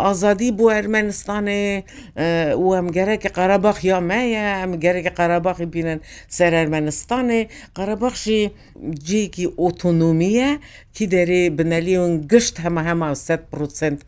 ئازادی 0.06 0.51
بۆ 0.58 0.65
ئەرمەنستانێ 0.77 1.63
و 2.63 2.68
ئەم 2.77 2.88
گەرەکی 2.96 3.29
قەرەباخ 3.38 3.77
یا 3.91 4.00
مایە 4.10 4.46
ئەم 4.60 4.72
گەرەکی 4.84 5.13
قەرەباخی 5.20 5.68
بینن 5.74 6.00
سەر 6.38 6.51
ئەرمەنستانێ 6.60 7.41
قەرەبەخشی 7.77 8.44
جێکی 9.08 9.46
ئۆتۆنومیە 9.62 10.51
تی 11.00 11.08
دەرێ 11.18 11.41
بنەلیون 11.58 12.13
گشت 12.32 12.56
هەمە 12.63 12.82
هەما 12.89 13.10
100 13.15 14.00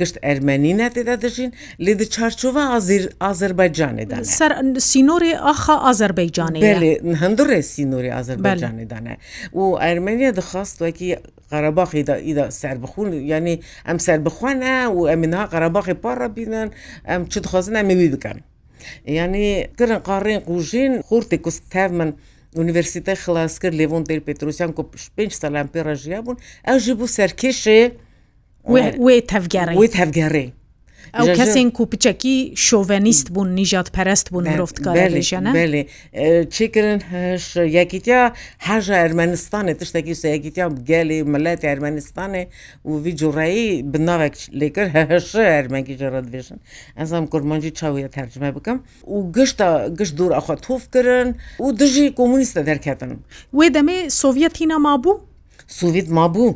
گشت 0.00 0.16
ئەرمەنی 0.24 0.72
نەتێدا 0.82 1.14
دەژین 1.22 1.50
لێ 1.84 1.92
د 2.00 2.02
چارچوە 2.14 2.62
ئازیر 2.72 3.04
ئازربایجانێدا 3.24 4.18
سەر 4.38 4.52
سینۆری 4.88 5.32
ئاخا 5.44 5.76
ئازربەیجانێ 5.86 6.60
هەندڕێ 7.22 7.60
سینۆری 7.72 8.10
ئازربایجانێدانە 8.16 9.14
و 9.58 9.62
ئەرمەنیا 9.84 10.30
دخواست 10.38 10.76
وەکی 10.84 11.10
قەرەباخی 11.52 12.02
دا 12.38 12.44
سربخون 12.60 13.08
ینی 13.32 13.56
ئەم 13.88 13.98
سربخواانە 14.06 14.74
و 14.96 15.00
ئەمنها 15.10 15.44
قەرەباخی 15.52 15.94
پاڕە 16.04 16.28
بینن 16.36 16.68
ئەم 17.10 17.20
چ 17.30 17.34
دخوازن 17.44 17.74
ئەمەوی 17.80 18.10
بکەن. 18.14 18.38
یعنی 19.18 19.44
کرن 19.78 20.00
قارڕین 20.08 20.40
قوژین 20.48 20.92
خورتی 21.08 21.38
کوست 21.44 21.62
تەف 21.74 21.90
من 22.00 22.10
ئونیڤرسیتە 22.58 23.14
خلاص 23.24 23.54
کرد 23.62 23.74
لێڤۆن 23.80 24.02
دەر 24.10 24.18
پێتروسیان 24.26 24.70
کو 24.76 24.82
پێ 25.16 25.24
سەلام 25.42 25.66
پێ 25.72 25.80
ڕژیا 25.86 26.18
بوون 26.24 26.36
ئەو 26.66 26.76
ژی 26.84 26.94
بوو 26.98 27.12
سەرکێشێ 27.18 27.80
وێ 29.04 29.16
تەفگەڕی 29.32 29.76
وێ 29.80 29.86
تەفگەڕی 29.98 30.48
ئەو 31.18 31.26
کەسێن 31.38 31.68
و 31.82 31.84
پچەکی 31.92 32.36
شۆڤنیست 32.66 33.26
بوون 33.34 33.48
نیژات 33.58 33.88
پەرست 33.96 34.26
بوون 34.32 34.44
مرۆفتکارێژەنە 34.52 35.50
بێ 35.56 35.64
چیکردن 36.54 37.00
هەش 37.14 37.44
یەکیتیا 37.78 38.22
هەژە 38.68 38.96
ئەرمەنستانێ 39.02 39.74
تشتێکی 39.80 40.14
سەیەکیتیا 40.22 40.66
گەلی 40.90 41.20
ملەتی 41.34 41.66
ئەرمەنستانێ 41.70 42.42
و 42.88 42.92
وی 43.04 43.12
جوڕایی 43.20 43.66
بناوێک 43.92 44.36
لێکرد 44.60 44.90
هەش 45.10 45.28
ئەرمەکی 45.52 45.94
جەڕەتێژن 46.00 46.58
ئەزام 46.98 47.24
کورمانجی 47.32 47.72
چاویە 47.78 48.08
تەرجمە 48.16 48.50
بکەم 48.56 48.78
و 49.14 49.18
گشتا 49.36 49.68
گشت 49.98 50.14
دوور 50.18 50.32
ئەخوا 50.38 50.56
تۆفکردن 50.66 51.28
و 51.64 51.68
دژی 51.80 52.06
کۆمونیستە 52.18 52.60
دەرکەتن 52.68 53.10
وێ 53.58 53.66
دەمێ 53.76 53.98
سۆڤەتی 54.20 54.64
نەما 54.72 54.94
بوو؟ 55.02 55.14
سوڤیت 55.78 56.08
ما 56.16 56.26
بوو. 56.34 56.50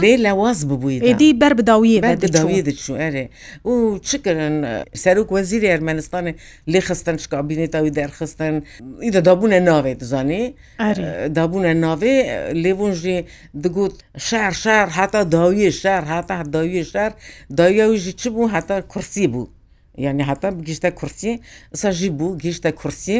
لێ 0.00 0.14
لەواز 0.26 0.58
ببووی 0.70 1.00
ئێدی 1.06 1.30
بەر 1.42 1.52
بداویە 1.58 2.00
بەداویە 2.20 2.62
دەچوو 2.68 2.96
ئەرێ 3.02 3.24
و 3.68 3.72
چکردن 4.08 4.56
سەرک 5.02 5.28
وەزیری 5.36 5.68
ئەرمەنستانی 5.72 6.32
لێ 6.72 6.80
خستن 6.86 7.16
شکابینێتاوی 7.24 7.92
دەرخستن 7.98 8.54
ئیدە 9.04 9.20
دابوونە 9.28 9.60
ناوێ 9.68 9.92
دزانێ 10.00 10.42
دابوونە 11.36 11.72
ناوێ 11.84 12.14
لێبوونژێ 12.62 13.18
دگوت 13.64 13.94
شار 14.28 14.52
شار 14.62 14.86
هاتا 14.96 15.22
داویە 15.34 15.70
شار 15.82 16.02
هاتا 16.12 16.36
داویە 16.54 16.82
شار 16.92 17.10
داویاویژی 17.58 18.12
چ 18.20 18.22
بوو 18.34 18.46
هاتا 18.54 18.76
کورسی 18.92 19.26
بوو 19.32 19.46
یعنی 19.98 20.22
حتا 20.22 20.48
گیشتە 20.66 20.90
کورسی 20.98 21.32
سا 21.74 21.88
ژی 21.98 22.08
بوو 22.18 22.38
گیشتە 22.44 22.70
کورسی 22.80 23.16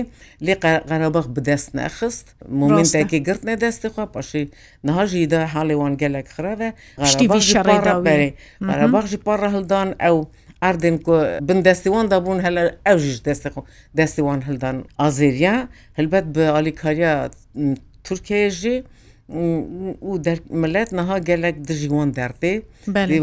لێ 0.46 0.54
قەرەبەخ 0.90 1.26
بدەست 1.36 1.70
نەخست 1.80 2.26
مومنتێکی 2.60 3.20
گرت 3.26 3.42
نەدەستی 3.50 3.88
خوا 3.94 4.04
پاشی 4.14 4.44
نهاژیدا 4.86 5.40
حاڵێوان 5.54 5.92
گەلێک 6.02 6.28
خراە 6.34 6.68
قەرەبەخژی 8.68 9.18
پاڕە 9.26 9.48
هەلدان 9.54 9.88
ئەو 10.04 10.18
ئاردن 10.64 10.96
کو 11.06 11.14
بن 11.48 11.60
دەستیواندا 11.68 12.16
بوون 12.24 12.38
هەل 12.46 12.56
ئەوژیش 12.86 13.18
دەستی 13.28 13.50
خۆ 13.54 13.60
دەستیوان 13.98 14.40
هەلدان 14.48 14.76
ئازێریا 15.00 15.56
هەلبەت 15.98 16.26
بە 16.34 16.44
علیکاریا 16.58 17.12
تورکێژی 18.06 18.78
و 20.02 20.14
ملەت 20.62 20.90
نەها 20.98 21.18
gelek 21.28 21.54
dijî 21.68 21.88
wan 21.96 22.10
derdê 22.16 22.52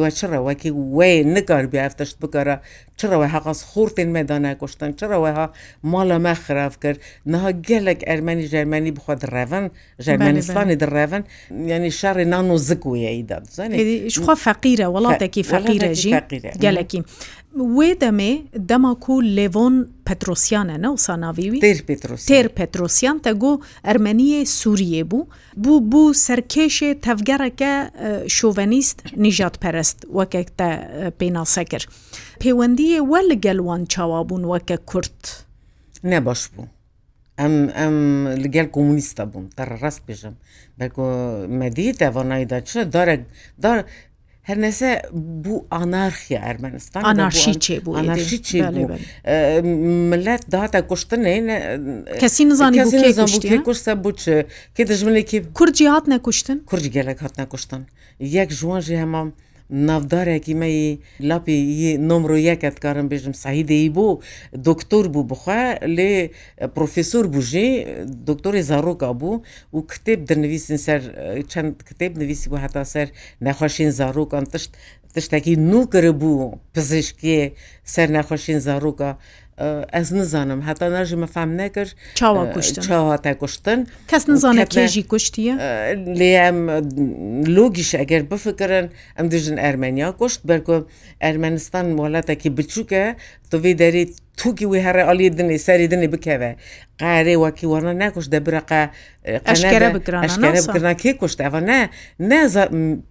wê 0.02 0.10
çi 0.18 0.26
rewekî 0.28 0.70
wê 0.98 1.12
nikar 1.36 1.64
bi 1.72 1.78
eftişt 1.88 2.22
bikare 2.22 2.58
چرەوەها 3.02 3.40
قسخورتین 3.46 4.10
مەدانەکشتن 4.18 4.92
چرەوەها 5.00 5.46
ماڵە 5.92 6.18
مە 6.25 6.34
خراف 6.44 6.75
کرد 6.84 7.00
نها 7.34 7.52
gelek 7.70 8.00
ermenî 8.08 8.44
jermenî 8.52 8.94
bixwa 8.98 9.16
direvin 9.22 9.72
Jermenistanê 10.06 10.80
direvin 10.84 11.24
yanî 11.74 11.90
şerê 12.02 12.30
nan 12.32 12.48
û 12.56 12.58
zikûye 12.70 13.30
da 13.30 13.38
xwa 14.18 14.36
feqîre 14.46 14.88
welatekî 14.96 15.44
feqîre 15.52 15.94
jî 16.04 16.12
gelekî 16.66 17.00
wê 17.78 17.92
demê 18.02 18.34
dema 18.70 18.94
ku 19.06 19.22
lêvon 19.24 19.75
Petrosyan 20.06 20.70
e 20.70 20.78
newsa 20.86 21.22
navî 21.22 21.46
wî 21.52 21.60
Têr 22.32 22.48
Petrosyan 22.50 23.20
te 23.20 23.32
got 23.32 23.62
Ermeniyê 23.84 24.42
Sûriyê 24.62 25.02
bû 25.12 25.22
bû 25.64 25.74
bû 25.92 26.04
serkêşê 26.28 27.00
tevgereke 27.00 27.74
şovenîst 28.28 28.98
nîjat 29.18 29.62
perest 29.62 30.02
wekek 30.02 30.58
te 30.58 30.70
pênase 31.20 31.66
kir. 31.66 31.88
پەیوەندیە 32.44 33.00
وە 33.12 33.20
لەگەلوان 33.32 33.82
چاوابوون 33.94 34.44
وەکە 34.51 34.77
کورت 34.89 35.22
نەبش 36.12 36.42
بوو. 36.54 36.68
ئەم 37.39 37.56
ئەم 37.80 37.98
لەگەل 38.44 38.68
کۆمونیستە 38.75 39.24
بووم 39.32 39.46
تەڕ 39.58 39.70
ڕاست 39.82 40.01
بێژم 40.08 40.36
بەکو 40.80 41.06
مەدی 41.60 41.88
تەڤۆنایدا 42.00 42.58
چ 42.70 42.72
دارێک 42.96 43.24
her 44.50 44.58
nese 44.65 44.92
bu 45.46 45.54
anarxiya 45.84 46.39
Ermenistan 46.51 47.01
anarşî 47.12 47.54
çêbû 47.65 47.89
anarşî 48.01 48.38
çêbû 48.50 48.72
millet 50.13 50.44
daha 50.54 50.68
te 50.74 50.80
kuştinê 50.92 51.36
kesî 52.24 52.44
nizanî 52.50 53.58
kuşsa 53.68 53.92
bu 54.04 54.12
çi 54.22 54.36
kê 54.75 54.84
dijminekî 54.89 55.38
Kurcî 55.60 55.86
hat 55.94 56.06
ne 56.08 56.18
kuştin 56.25 56.58
Kurc 56.72 56.86
gelek 56.98 57.22
hat 57.22 57.38
ne 57.39 57.46
kuştin 57.54 57.82
yek 58.36 58.50
ji 58.58 58.65
wan 58.70 58.80
jî 58.88 58.98
hemam 59.04 59.27
ناودارێکی 59.69 60.53
مەی 60.60 61.00
لاپی 61.29 61.62
نۆمرۆ 62.10 62.38
یەکەت 62.50 62.75
کارم 62.84 63.07
بێژم 63.12 63.34
سعیدەی 63.43 63.89
بوو 63.98 64.22
دکتۆر 64.67 65.05
بوو 65.13 65.27
بخوا 65.31 65.62
لێ 65.98 66.13
پروۆفسۆر 66.75 67.25
بژێ 67.34 67.67
دکتۆری 68.29 68.62
زارۆکا 68.69 69.10
بوو 69.19 69.41
و 69.75 69.79
کتێب 69.91 70.19
دەنوویستن 70.29 70.79
سەر 70.86 71.01
چەند 71.51 71.72
کتێب 71.89 72.12
نوویسی 72.22 72.48
بوو 72.50 72.63
هەتا 72.65 72.84
سەر 72.93 73.07
نەخواشین 73.45 73.91
زارۆکان 74.00 74.45
تشت 74.53 74.72
تشتێکی 75.15 75.53
نوکرە 75.72 76.13
بوو 76.22 76.57
پزیشکێ 76.74 77.39
سەر 77.95 78.07
نەخۆشین 78.17 78.60
زارۆکە 78.67 79.10
ez 79.94 80.10
nizanim 80.12 80.62
heta 80.68 80.90
nerjî 80.90 81.16
me 81.16 81.28
fehm 81.28 81.58
nekir 81.58 81.96
çawa 82.16 82.54
kuştin 82.54 82.82
çawa 82.82 83.18
te 83.18 83.34
kuştin 83.34 83.88
Kes 84.08 84.28
nizane 84.28 84.88
jî 84.88 85.08
kuştiye 85.08 85.54
lê 86.20 86.30
em 86.48 86.68
logîş 87.58 87.94
eger 87.96 88.32
bifikirin 88.32 88.90
em 89.20 89.32
dijin 89.32 89.58
Ermenya 89.58 90.12
kuşt 90.12 90.42
berku 90.46 90.88
Ermenistan 91.20 91.86
molatekî 91.86 92.50
biçûk 92.52 92.92
e 92.94 93.16
tu 93.52 93.58
vê 93.58 93.74
derê 93.80 94.06
توکی 94.42 94.66
وی 94.72 94.80
هەر 94.88 94.98
علی 95.12 95.26
دنی 95.38 95.58
سەری 95.68 95.88
دنی 95.94 96.08
بکەوە 96.14 96.52
قارێ 97.02 97.36
وەکی 97.44 97.66
وەە 97.72 97.94
ناکوش 98.02 98.26
دەبرقە 98.34 98.82
بکردنا 100.66 100.94
کێ 101.04 101.12
کوشت 101.22 101.40
ئەوە 101.46 101.62
نە 101.70 101.80
نازە 102.30 102.64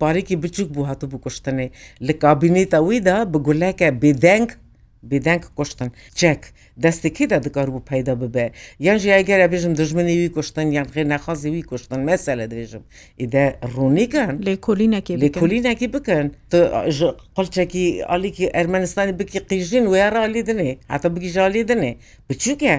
پارێکی 0.03 0.37
بچوک 0.45 0.69
بوو 0.75 0.85
هاتو 0.91 1.07
بکوشتنێ 1.13 1.67
لە 2.07 2.13
کابینێتەوەیدا 2.23 3.17
بگولەکە 3.33 3.89
بێدەنگ 4.03 4.49
بدەنگ 5.12 5.42
کوشتن 5.58 5.90
چەک 6.20 6.40
دەستێکیدا 6.84 7.38
دەگەڕ 7.46 7.68
بوو 7.73 7.82
پەیدا 7.90 8.14
ببێ 8.23 8.46
یان 8.87 8.99
ژیاگەرە 9.04 9.46
بێژم 9.52 9.73
دژمنی 9.80 10.14
وی 10.20 10.28
کوشتن 10.37 10.66
یان 10.76 10.87
غێ 10.94 11.02
نەخوازی 11.12 11.50
وی 11.54 11.62
کوشتن 11.70 12.00
مەسە 12.08 12.30
لە 12.40 12.46
درێژم 12.52 12.82
ئیدە 13.20 13.44
ڕوونیکەن 13.75 14.30
لێ 14.46 14.54
کلینەکی 14.66 15.14
لێ 15.23 15.28
کلینەکی 15.40 15.88
بکەن 15.96 16.26
قلچەکی 17.37 17.84
ئالیکی 18.11 18.46
ئەرمەنستانی 18.56 19.12
بکی 19.20 19.38
قیژین 19.50 19.84
وێرالی 19.92 20.42
دنێ 20.49 20.70
هاتە 20.92 21.08
بگیژالی 21.14 21.64
دنێ 21.70 21.92
بچووکە 22.28 22.76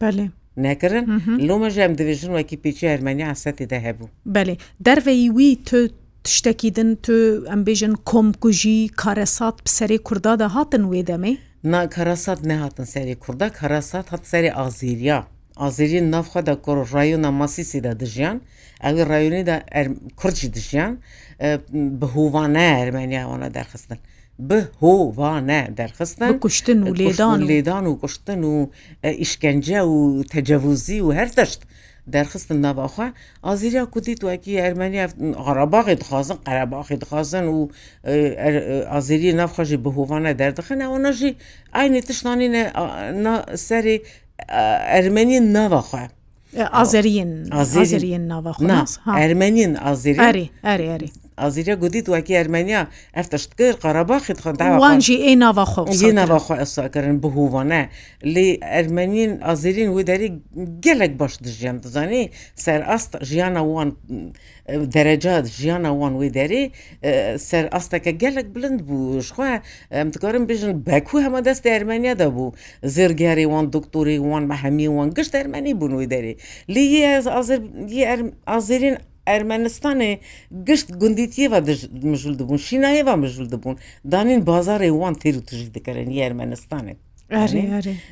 بەێ. 0.00 0.26
نەکردن 0.66 1.04
لۆمەژام 1.48 1.92
دەوێژن 2.00 2.30
وەکی 2.36 2.56
پێچی 2.64 2.86
ئەرمەنی 2.92 3.26
ئاسەتیدا 3.30 3.78
هەبوو 3.86 4.08
بەێ 4.34 4.54
دەرەی 4.86 5.22
وی 5.36 5.50
تۆ 5.68 5.80
tiştekî 6.28 6.70
din 6.76 6.90
tu 7.04 7.16
em 7.54 7.60
bêjin 7.68 7.94
komkujî 8.10 8.78
karesat 9.02 9.56
bi 9.66 9.70
serê 9.78 9.98
Kurda 10.08 10.32
da 10.42 10.46
hatin 10.54 10.82
wê 10.92 11.02
demê 11.10 11.34
Karasat 11.64 12.42
ne 12.44 12.54
hatin 12.56 12.84
serê 12.84 13.14
Kurda 13.18 13.48
Karasat 13.52 14.12
hat 14.12 14.26
serê 14.26 14.52
Aziriya. 14.54 15.26
Azirî 15.56 16.10
navxwa 16.10 16.46
da 16.46 16.60
kor 16.62 16.92
rayona 16.92 17.28
masîsî 17.30 17.84
de 17.84 18.00
dijiyan, 18.00 18.40
ew 18.82 19.02
ê 19.02 19.04
rayonê 19.08 19.46
de 19.46 19.62
Kurd 20.16 20.34
jî 20.36 20.54
dijiyan 20.54 20.98
bi 21.72 22.04
hovane 22.06 22.64
Ermeniya 22.64 23.22
wana 23.22 23.54
derxistin. 23.54 23.98
Bi 24.38 24.54
hovane 24.80 25.68
derxistin 25.76 26.38
kuştin 26.38 26.82
û 26.82 26.88
lêdan 27.00 27.38
lêdan 27.50 27.84
û 27.90 28.00
kuştin 28.00 28.42
û 28.42 28.54
işkence 29.24 29.78
û 29.92 30.24
tecevuzî 30.26 30.98
û 31.02 31.14
her 31.14 31.28
tişt. 31.36 31.60
دەرخستن 32.12 32.56
ناواخوا 32.60 33.06
ئازیریا 33.44 33.84
کوتی 33.94 34.14
توکی 34.14 34.56
ئەرمنیا 34.64 35.06
عراباغی 35.48 35.94
دخوازن 35.94 36.38
قەرەباخی 36.48 36.92
دخوازن 36.92 37.44
و 37.44 37.68
ئازیری 38.92 39.32
نافخۆژی 39.32 39.78
بەهوانە 39.84 40.32
دەردەخن 40.40 40.78
ئەوەنەژی 40.84 41.30
ئاینی 41.74 42.00
تشتانی 42.06 42.48
سەری 43.68 43.96
ئەرمنی 44.94 45.40
ناواخوا. 45.40 46.04
ئازرین 46.78 47.30
ئازرین 47.52 48.26
ناواخ 48.28 48.56
ئەرمنین 49.20 49.72
ئازیری 49.82 50.50
ئازیرە 51.42 51.74
گوتی 51.82 52.00
توکی 52.06 52.34
ئەرمنیا 52.40 52.82
ئەفتشت 53.18 53.50
کرد 53.58 53.76
قەرەباخی 53.84 54.32
خونداوانجی 54.42 55.16
ئێ 55.24 55.32
ناواخۆ 56.18 56.54
ئەساکردن 56.62 57.16
بهوانە 57.24 57.82
لێ 58.34 58.46
ئەرمەنین 58.74 59.30
ئازیرین 59.46 59.88
وی 59.96 60.04
دەری 60.10 60.28
گەلێک 60.84 61.12
باش 61.20 61.32
دژیان 61.44 61.76
دەزانی 61.84 62.24
سەر 62.64 62.80
ئاست 62.88 63.12
ژیانە 63.30 63.60
وان 63.70 63.88
دەرەجات 64.94 65.44
ژیانە 65.58 65.90
وان 66.00 66.12
وی 66.20 66.30
دەری 66.38 66.64
سەر 67.50 67.64
ئاستەکە 67.74 68.12
گەلێک 68.22 68.46
بلند 68.54 68.78
بوو 68.86 69.20
خوا 69.34 69.50
ئەمتکارم 69.96 70.44
بژن 70.50 70.72
بەکو 70.88 71.16
هەمە 71.26 71.40
دەست 71.46 71.64
ئەرمەنیا 71.72 72.14
دەبوو 72.22 72.48
زیرگاری 72.94 73.46
وان 73.52 73.64
دکتۆری 73.76 74.18
وان 74.28 74.42
مەحەمی 74.52 74.86
وان 74.96 75.08
گشت 75.16 75.32
ئەرمەنی 75.40 75.72
بوون 75.80 75.92
وی 75.98 76.06
دەری 76.14 76.34
لێ 76.74 76.86
ئازیرین 78.52 78.96
ئەرمەنستانێ 79.32 80.12
گشت 80.68 80.88
گوندیتیەوە 81.00 81.58
مژول 82.12 82.34
دەبوون 82.40 82.60
شینایەوە 82.66 83.14
مژول 83.24 83.46
دەبوون 83.54 83.76
دانین 84.12 84.40
بازارێ 84.50 84.90
وان 85.00 85.14
تێر 85.22 85.34
و 85.40 85.42
تژی 85.48 85.68
دەکەرن 85.76 86.08
ئەرمەنستانێت 86.24 86.98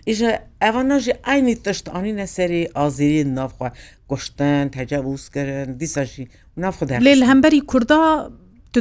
ئیژە 0.08 0.30
ئەوانە 0.62 0.96
ژی 1.04 1.12
ئاینی 1.26 1.54
تشتانینە 1.66 2.26
سەری 2.37 2.62
ئازیری 2.78 3.23
نافخوا 3.38 3.68
گشتن 4.11 4.64
تەجاوزکردن 4.76 5.70
دیساشی 5.80 6.25
نافخدا 6.62 6.94
لێ 7.06 7.14
لە 7.20 7.25
هەمبەری 7.30 7.61
کووردا 7.70 8.02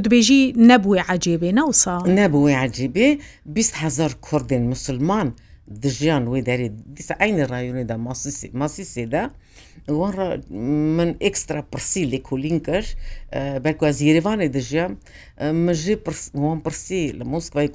دبێژی 0.05 0.41
نەبووی 0.71 1.01
عجیبێ 1.11 1.49
نەوسا 1.59 1.95
نەبووی 2.19 2.53
عجیبێ 2.65 3.07
20 3.45 3.75
هزار 3.83 4.11
کوردین 4.27 4.63
مسلمان. 4.73 5.27
دژیان 5.83 6.23
وی 6.29 6.41
دەری 6.49 6.67
دیسە 6.97 7.13
ئاینە 7.19 7.45
ڕایونێدا 7.53 7.95
ماسی 8.59 8.85
سێدا 8.93 9.23
وەڕە 9.99 10.27
من 10.97 11.09
ئێکسترا 11.23 11.61
پرسی 11.73 12.03
لێ 12.11 12.19
کولینکەش 12.27 12.87
بەرکوا 13.63 13.89
زیێوانێ 13.99 14.47
دژیان 14.57 14.91
مژێ 15.65 15.95
وان 16.43 16.59
پرسی 16.65 17.03
لە 17.19 17.23
مۆسکوای 17.33 17.67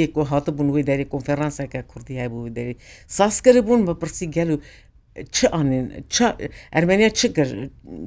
یەک 0.00 0.14
و 0.18 0.24
هاتە 0.30 0.50
بوون 0.56 0.68
وی 0.70 0.84
دەری 0.90 1.06
کۆنفرانسەکە 1.14 1.80
کوردی 1.90 2.14
های 2.18 2.28
بوو 2.32 2.48
دەری 2.58 2.74
ساسکەرە 3.16 3.60
بوون 3.66 3.80
بە 3.88 3.94
پرسی 4.02 4.26
گەل 4.36 4.50
و 4.52 4.56
چانین 5.36 5.86
ئەرمەنیا 6.74 7.10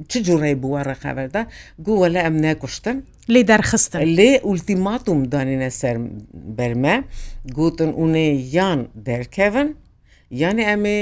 چ 0.10 0.14
جوڕێ 0.28 0.52
بووە 0.62 0.82
ڕەخەوەدا 0.90 1.42
گووە 1.86 2.08
لە 2.16 2.20
ئەم 2.26 2.36
نەکوشتن 2.46 2.98
لێ 3.34 3.42
دەرخستن 3.50 4.02
لێ 4.18 4.30
ئولتیماتوم 4.48 5.20
دانینە 5.34 5.72
سەر 5.80 5.96
بەرمە 6.58 6.96
گوتن 7.58 7.92
اونێ 8.00 8.28
یان 8.56 8.80
دەرکەون 9.08 9.70
یانێ 10.42 10.64
ئەمێ 10.72 10.98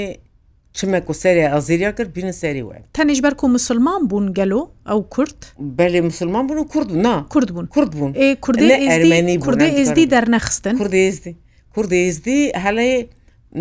چمەکو 0.78 1.14
سەری 1.22 1.46
ئازیریا 1.54 1.92
کرد 1.98 2.10
بینە 2.18 2.34
سەری 2.42 2.64
وە 2.70 2.76
تەنیش 2.98 3.20
بەرک 3.26 3.40
و 3.44 3.48
مسلمان 3.58 4.02
بوون 4.10 4.28
گەلو 4.38 4.62
ئەو 4.90 5.00
کورد 5.14 5.40
بەێ 5.78 6.02
مسلمان 6.10 6.44
بوون 6.48 6.60
و 6.64 6.66
کورد 6.74 6.90
نا 7.08 7.16
کورد 7.34 7.50
بوون 7.54 7.66
کورد 7.76 7.92
بوون 7.98 8.12
کوردی 8.46 9.38
کوردی 9.46 9.70
ئێزدی 9.78 10.06
دەرنەخستن 10.14 10.76
کوردی 10.82 11.00
ئێزدی 11.10 11.34
کوردی 11.76 11.98
ئێزدی 12.08 12.40
هەلەی 12.66 12.94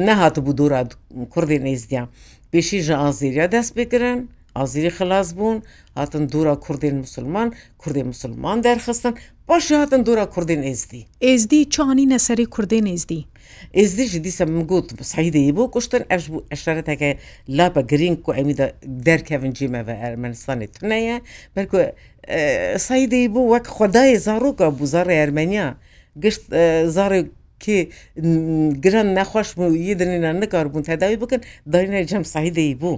نەهات 0.09 0.37
بوو 0.45 0.53
دوورات 0.59 0.91
کوردی 1.35 1.59
نێزدیان 1.67 2.07
بێشیژە 2.53 2.97
ئازیریا 3.03 3.47
دەست 3.55 3.71
بگرن 3.79 4.19
ئازیری 4.59 4.91
خلاص 4.99 5.29
بوون 5.39 5.57
هاتن 5.99 6.25
دوورە 6.33 6.55
کوردین 6.65 6.97
مسلمان 7.05 7.49
کوردی 7.83 8.03
مسلمان 8.13 8.59
دەرخستن 8.67 9.13
باشی 9.49 9.75
هاتن 9.83 10.01
دوورە 10.07 10.27
کوردین 10.35 10.61
ئێزدی 10.71 11.03
ئێزدی 11.27 11.61
چانی 11.75 12.07
نەسەری 12.15 12.47
کوردین 12.55 12.87
ئێزدی 12.95 13.21
ئێزدیشی 13.79 14.21
دیسە 14.27 14.45
مگوت 14.59 14.87
سعیدەیە 15.13 15.53
بۆ 15.57 15.65
کوشتن 15.75 16.03
ئەش 16.13 16.23
بوو 16.31 16.43
ئەشارەتەکە 16.53 17.11
لاپە 17.57 17.83
گرنگ 17.91 18.19
و 18.29 18.31
ئەمیدا 18.39 18.67
دەرکەون 19.07 19.53
جیمەوە 19.59 19.95
ئەرمەنستانی 20.03 20.69
تونەیە 20.75 21.17
بەرکو 21.55 21.79
سعیدەی 22.89 23.27
بوو 23.35 23.51
وەک 23.55 23.67
خدای 23.77 24.15
زارۆکە 24.27 24.67
بوو 24.77 24.87
زارڕی 24.95 25.17
ئەرمەنیا 25.23 25.67
گشت 26.23 26.43
زارێک 26.97 27.29
کێ 27.63 27.79
گران 28.85 29.09
نەخۆش 29.19 29.49
یە 29.89 29.95
دنێنان 30.01 30.37
نەکاربوون 30.43 30.83
تەداوی 30.91 31.19
بکەن 31.23 31.41
داینە 31.73 32.01
جەم 32.11 32.25
سعیدەی 32.35 32.75
بوو. 32.81 32.95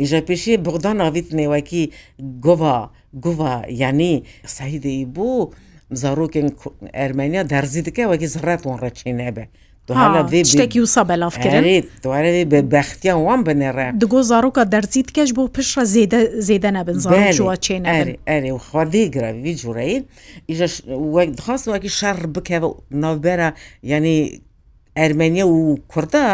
اینجا 0.00 0.18
پێشێ 0.28 0.52
بغدان 0.66 0.96
ئاویت 1.04 1.28
نێواکی 1.40 1.82
گوڤ 2.46 2.58
گوڤ 3.24 3.38
یعنی 3.82 4.12
سعیدەی 4.56 5.02
بوو. 5.16 5.40
zarokên 6.02 6.48
Ermeniya 7.04 7.42
derzî 7.52 7.80
dike 7.86 8.04
wekî 8.12 8.28
ziretwan 8.34 8.78
reçê 8.86 9.10
nebe. 9.20 9.44
شتێکی 10.50 10.80
وسە 10.84 11.02
بەلافکردێت 11.08 11.86
دوارێ 12.04 12.44
بە 12.52 12.60
بەختیان 12.74 13.18
وان 13.26 13.40
بنێڕێ 13.46 13.88
دگۆ 14.02 14.20
زارۆکە 14.30 14.62
دەرچیت 14.74 15.08
کەش 15.16 15.28
بۆ 15.36 15.42
پشە 15.56 15.82
زێدە 16.48 16.70
نەبن 16.76 16.96
چێنە 17.64 17.88
ئەێ 18.30 18.52
خواردی 18.66 19.04
گراوی 19.14 19.52
جوڕیت 19.62 20.04
ئیژە 20.50 20.68
دخواست 21.38 21.64
وەکی 21.72 21.90
شەڕ 21.98 22.16
بکەوە 22.34 22.68
ناوبەرە 23.02 23.48
ینی 23.92 24.18
ئەرمنیە 24.98 25.44
و 25.54 25.58
کووردا 25.92 26.26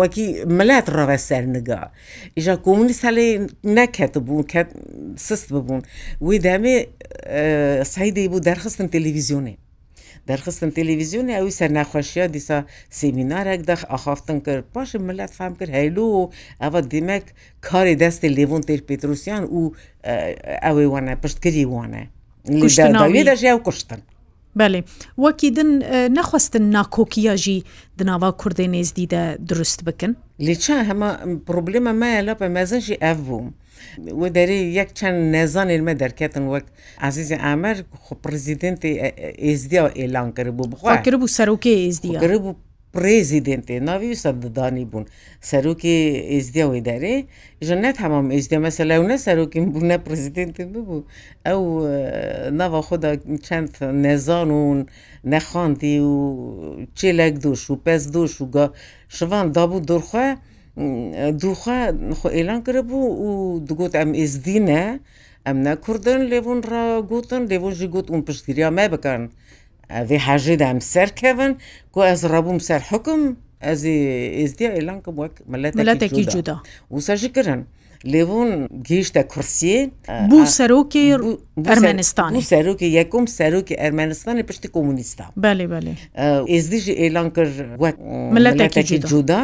وەکی 0.00 0.26
ملات 0.58 0.86
ڕەوە 0.96 1.16
سەرنگا 1.28 1.80
ئیژا 2.36 2.54
کۆمونیست 2.64 3.02
هەلێ 3.08 3.26
نەکەت 3.76 4.14
بوون 4.26 4.44
سست 5.26 5.46
ببوون 5.54 5.82
وی 6.26 6.38
دامێ 6.46 6.76
سایدی 7.92 8.28
بوو 8.30 8.44
دەرخستن 8.48 8.86
تەلویزیۆنێ 8.94 9.54
دەرخستن 10.30 10.70
تەلەویزیۆنی 10.78 11.32
ئەوی 11.38 11.52
سەرناخۆشیە 11.60 12.26
دیسا 12.34 12.58
سمینارێک 12.98 13.60
دەخ 13.70 13.80
ئاخافتن 13.92 14.38
کرد 14.46 14.64
پاشی 14.74 14.98
ملت 15.08 15.30
فام 15.38 15.52
کرد 15.58 15.70
هەیلو 15.78 16.04
و 16.18 16.30
ئەوە 16.62 16.80
دیمەک 16.92 17.24
کاری 17.68 17.94
دەستی 18.02 18.30
لێڤون 18.36 18.62
تێر 18.68 18.80
پێتروسیان 18.88 19.42
و 19.56 19.60
ئەوەی 20.64 20.88
وانە 20.92 21.12
پشتگیری 21.22 21.64
وانە 21.72 22.02
دەژیا 23.30 23.54
و 23.56 23.64
کوشتن 23.66 24.00
بەێ 24.58 24.80
وەکی 25.22 25.48
دن 25.56 25.70
نەخواستن 26.18 26.64
ناکۆکیاژی 26.76 27.58
دناوا 27.98 28.30
کوردی 28.40 28.68
نێزدیدە 28.74 29.22
دروست 29.50 29.78
بکن 29.86 30.12
لێچە 30.46 30.76
هەمە 30.88 31.10
پرۆبلمە 31.46 31.92
مایە 32.00 32.20
لە 32.28 32.34
بە 32.40 32.46
مەزەژی 32.56 32.96
ئەف 33.04 33.18
بووم. 33.28 33.48
و 34.20 34.24
دەری 34.36 34.60
یەک 34.80 34.88
چەند 34.98 35.18
نێزانێن 35.34 35.82
مە 35.86 35.92
دەرکەتن 36.02 36.44
وەک 36.52 36.66
عزیزی 37.08 37.36
ئامەر 37.44 37.76
خو 38.02 38.12
پرزیدنتی 38.24 38.92
ئێزدی 39.46 39.78
و 39.84 39.88
ئێلان 39.98 40.28
کرد 40.36 40.50
بوو 40.56 40.66
بخواکرد 40.72 41.16
بوو 41.20 41.34
سەرۆکی 41.38 41.74
ئێزدی 41.86 42.10
کرد 42.22 42.38
بوو 42.44 42.52
پرێزیدێنێ 42.94 43.76
ناوی 43.88 44.12
سەردەدانی 44.22 44.84
بوون 44.90 45.04
سەرۆکی 45.50 45.96
ئێزدیەوەی 46.32 46.82
دەرێ 46.88 47.16
ژە 47.66 47.76
نەت 47.84 47.96
هەمام 48.04 48.26
ئێزدە 48.34 48.58
مەسە 48.66 48.82
لەونە 48.90 49.16
سەرۆکیم 49.26 49.66
بوونە 49.74 49.96
پرزیدنتی 50.06 50.64
ببوو 50.72 50.98
ئەو 51.46 51.60
ناوە 52.60 52.80
خۆدا 52.88 53.10
چەند 53.46 53.70
نێزان 54.04 54.48
و 54.58 54.60
نەخاندی 55.32 55.96
و 56.10 56.14
چێلێک 56.98 57.34
دوش 57.44 57.62
و 57.70 57.74
پێس 57.86 58.02
دوش 58.14 58.32
وگە 58.42 58.66
شوان 59.16 59.46
دابوو 59.56 59.78
دورخوا 59.90 60.26
دوخوا 61.42 61.78
خۆ 62.20 62.28
ئێلان 62.36 62.60
کرە 62.66 62.82
بوو 62.88 63.02
و 63.28 63.30
دگوت 63.68 63.92
ئەم 64.00 64.10
ئێزدینە 64.20 64.84
ئەم 65.46 65.56
نە 65.66 65.72
کوردن 65.84 66.20
لێبوون 66.30 66.60
ڕاگوتن 66.70 67.42
لێبوون 67.50 67.74
ژی 67.78 67.88
گوت 67.94 68.06
اون 68.12 68.20
پشتگیریا 68.28 68.68
مە 68.78 68.86
بکەن. 68.94 69.22
ئەێ 69.92 70.18
حەژێدام 70.26 70.78
سەرکەون 70.94 71.52
کو 71.94 72.00
ئەس 72.10 72.20
ڕەبووم 72.32 72.58
سەر 72.68 72.80
حکم 72.90 73.20
ئەزی 73.66 73.96
ئێزدی 74.38 74.66
ئەلانکم 74.76 75.14
وەک 75.22 75.34
ملەتێکی 75.52 76.24
جودا 76.32 76.56
وسەژی 76.94 77.30
کردن. 77.36 77.62
لێبوون 78.12 78.50
گەیشتە 78.88 79.22
کورسیە 79.32 79.80
بوو 80.30 80.46
سەرۆکی 80.58 81.04
ئەرمەنستانی 81.72 82.40
سەرۆکی 82.52 82.88
یەکم 82.98 83.24
سەرۆکی 83.38 83.74
ئەرمەنستانی 83.82 84.42
پشتی 84.48 84.68
کۆمونیستا 84.76 85.26
بەێ 85.42 85.64
بەێ 85.72 85.92
ئێزدیژی 86.52 86.94
ئێلان 87.02 87.28
کرد 87.36 87.56
ملەتێکی 88.36 88.98
جودا 89.10 89.42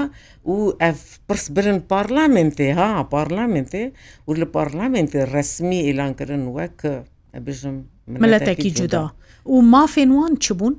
و 0.52 0.56
ئەف 0.82 1.00
پرس 1.28 1.44
برن 1.54 1.78
پارلامنتێ 1.92 2.68
ها 2.78 2.88
پارلامنتێ 3.14 3.82
و 4.28 4.30
لە 4.40 4.46
پارلامنتێ 4.56 5.20
ڕسمی 5.36 5.80
ئێلانکردن 5.86 6.42
وەک 6.56 6.78
بژم 7.46 7.76
ملەتێکی 8.22 8.70
جودا 8.78 9.02
و 9.52 9.56
مافێنوان 9.74 10.34
چ 10.44 10.46
بوون؟ 10.58 10.74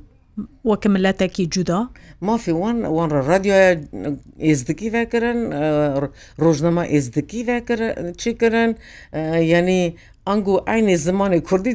وەکە 0.69 0.87
ملەتێکی 0.95 1.43
جودا 1.53 1.79
مافی 2.27 2.51
وان 2.61 2.77
وان 2.95 3.09
رادیۆە 3.31 3.59
ئێزدکی 4.47 4.87
ڤکردن 4.95 5.39
ڕۆژنەما 6.43 6.83
ئێزدکی 6.93 7.41
چیکردن 8.21 8.69
ینی 9.53 9.83
ئەنگو 10.27 10.53
ئاینێ 10.67 10.95
زمانی 11.07 11.39
کوردی 11.49 11.73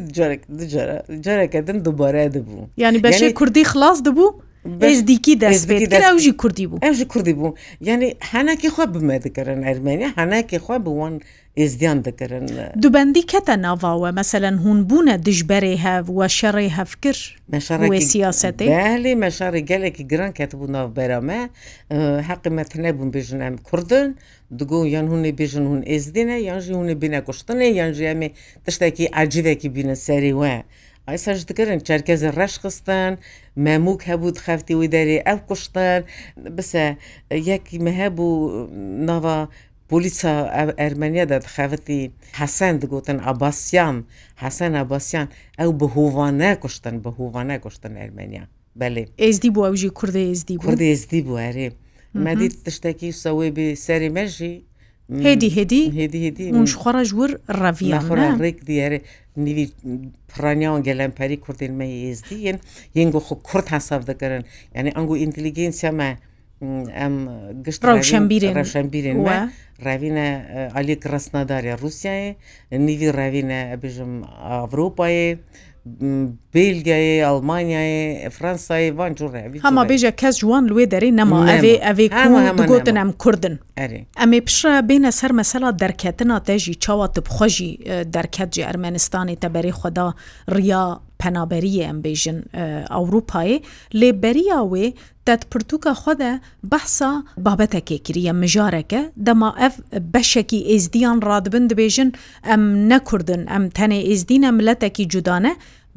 جارێکە 1.27 1.61
دن 1.67 1.79
دووبارە 1.87 2.25
دەبوو 2.35 2.63
ینی 2.85 2.99
بەشێ 3.07 3.29
کوردی 3.39 3.65
خلاص 3.73 3.99
دەبوو؟ 4.09 4.29
ئێز 4.89 5.01
دیکی 5.11 5.35
دەستژی 5.43 6.33
کوردی 6.41 6.67
بوو 6.71 6.79
ئەژی 6.87 7.07
کوردی 7.13 7.35
بوو 7.39 7.51
یعنی 7.89 8.09
هەناکی 8.33 8.69
خوا 8.75 8.85
بمە 8.95 9.17
دەکەن 9.25 9.59
ئەرمێنیا 9.69 10.09
هەناکی 10.21 10.59
خوا 10.65 10.77
بوون 10.87 11.15
ئێزدیان 11.61 11.99
دەکەن 12.07 12.45
دووبندی 12.83 13.23
کەتە 13.33 13.55
ناواوە 13.67 14.11
مەسەەن 14.21 14.57
هون 14.65 14.79
بوونە 14.89 15.15
دژبەرێ 15.29 15.75
هەوە 15.87 16.27
شەڕێ 16.39 16.69
هەفکر 16.79 17.17
سیاستی 18.13 18.69
مەشاری 19.25 19.63
گەلێکی 19.71 20.05
گران 20.13 20.33
کەت 20.39 20.53
بوو 20.59 20.69
ناوبەرەمە 20.77 21.41
حەقیمەت 22.29 22.71
نەبوون 22.85 23.09
بژنم 23.17 23.55
کوردن 23.69 24.09
دگو 24.61 24.81
یان 24.95 25.07
hûnê 25.13 25.31
bêjin 25.39 25.65
hûn 25.71 25.83
êzdîne 25.97 26.37
yan 26.49 26.61
jî 26.65 26.73
hûnê 26.81 26.97
bîne 27.03 27.19
kuştinê 27.29 27.65
yan 27.81 27.93
jî 27.97 28.05
em 28.13 28.23
ê 28.27 28.31
tiştekî 28.65 29.05
ecivekî 29.23 29.69
bîne 29.77 29.95
serî 30.07 30.33
we. 30.41 30.55
ئای 31.09 31.19
سەجدکردن 31.27 31.79
چرکێزی 31.89 32.31
ڕەش 32.39 32.55
خستن 32.63 33.13
مەموک 33.67 34.01
هەبوو 34.11 34.37
خەفتی 34.47 34.75
وی 34.79 34.89
دەری 34.95 35.19
ئەو 35.27 35.39
کوشتن 35.49 36.01
بسە 36.57 36.85
یەکی 37.51 37.79
مەهەبوو 37.87 38.35
ناوە 39.09 39.37
پلیسا 39.91 40.33
ئەرمەنیا 40.81 41.25
دەخەفتی 41.33 42.03
حەسەن 42.41 42.75
دەگوتن 42.83 43.19
ئاباسیان 43.27 43.97
حەسەن 44.45 44.73
ئاباسیان 44.79 45.27
ئەو 45.61 45.71
بەهووانە 45.81 46.51
کوشتن 46.63 46.95
بەهووانە 47.07 47.57
کوشتن 47.65 47.93
ئەرمەنیا 48.01 48.45
بەێ 48.81 49.03
ئێزدی 49.23 49.51
بوو 49.55 49.63
ئەوژی 49.69 49.91
کوردی 49.99 50.25
ئێزدی 50.31 50.57
کوردی 50.63 50.87
ئێزدی 50.93 51.21
بوو 51.27 51.37
هەرێ 51.47 51.69
مەدی 52.25 52.49
تشتێکی 52.65 53.11
سەوێ 53.23 53.49
بێ 53.57 53.67
سەری 53.87 54.11
مەژی 54.17 54.55
هێدی 55.25 55.51
هێدی 55.57 56.53
منشخۆرە 56.59 57.03
ژور 57.11 57.31
ڕەڤیڕێک 57.63 58.59
دیێ 58.69 58.87
نیوی 59.47 59.67
پرانیاوان 60.31 60.83
گەلەمپەری 60.89 61.37
کوردێنمە 61.45 61.87
ێزدیین 62.11 62.59
یەنگۆ 62.99 63.21
خۆ 63.27 63.35
کورد 63.49 63.67
هەساب 63.75 64.03
دەگەرن 64.11 64.43
یعنی 64.77 64.91
ئەنگو 64.97 65.15
ئینتلیگەنسیەمە 65.23 66.11
ئەم 66.99 67.15
گشت 67.67 67.81
ڕەوشەمبیرێن 67.89 68.53
ڕەشەمبیرێن 68.59 69.19
وە 69.27 69.37
ڕاوینە 69.87 70.27
ئالیک 70.75 71.03
ڕستنادارە 71.13 71.75
رووسایە 71.83 72.31
نیوی 72.87 73.09
ڕاوینە 73.19 73.61
بژم 73.83 74.13
ئەڤروپایە 74.51 75.29
بلگایە 76.55 77.27
ئەلمانیاە 77.27 78.29
فرانسای 78.37 78.91
بانجوڕێ 78.99 79.41
هەما 79.67 79.83
بێژە 79.91 80.13
کەس 80.21 80.35
جوان 80.43 80.65
لێ 80.71 80.85
دەری 80.93 81.11
نەما 81.21 81.39
ئەوێ 81.53 81.75
ئەوێ 81.87 82.07
گوتن 82.71 82.97
ئەم 83.01 83.11
کوردن 83.23 83.55
ئەمێ 84.21 84.39
پشە 84.47 84.73
بینە 84.89 85.11
سەر 85.19 85.33
مەسەلا 85.41 85.69
دەرکەتنا 85.83 86.37
تەژی 86.49 86.75
چاوە 86.85 87.07
تبخۆژی 87.17 87.71
دەرکەتجی 88.17 88.67
ئەرمێنستانی 88.69 89.37
تەبەری 89.43 89.73
خدا 89.81 90.09
ڕیا 90.57 90.85
پەنابەریە 91.27 91.85
ئەم 91.89 91.99
بێژن 92.07 92.39
ئەوروپایە 92.95 93.59
لێبەریا 94.01 94.61
وێ 94.73 94.87
دەتپرتوکە 95.27 95.93
خودە 96.03 96.33
بەسا 96.71 97.13
بابەتەکێکریە 97.47 98.33
مژارەکە 98.43 99.01
دەما 99.27 99.51
ئەف 99.61 99.75
بەشێکی 100.15 100.61
ئێزدیان 100.71 101.19
ڕادبن 101.29 101.65
دبێژن 101.71 102.11
ئەم 102.49 102.63
نەکردن 102.93 103.43
ئەم 103.53 103.65
تەنێ 103.77 103.99
ئێزدینە 104.09 104.51
ملەتێکی 104.59 105.09
جودانە 105.13 105.53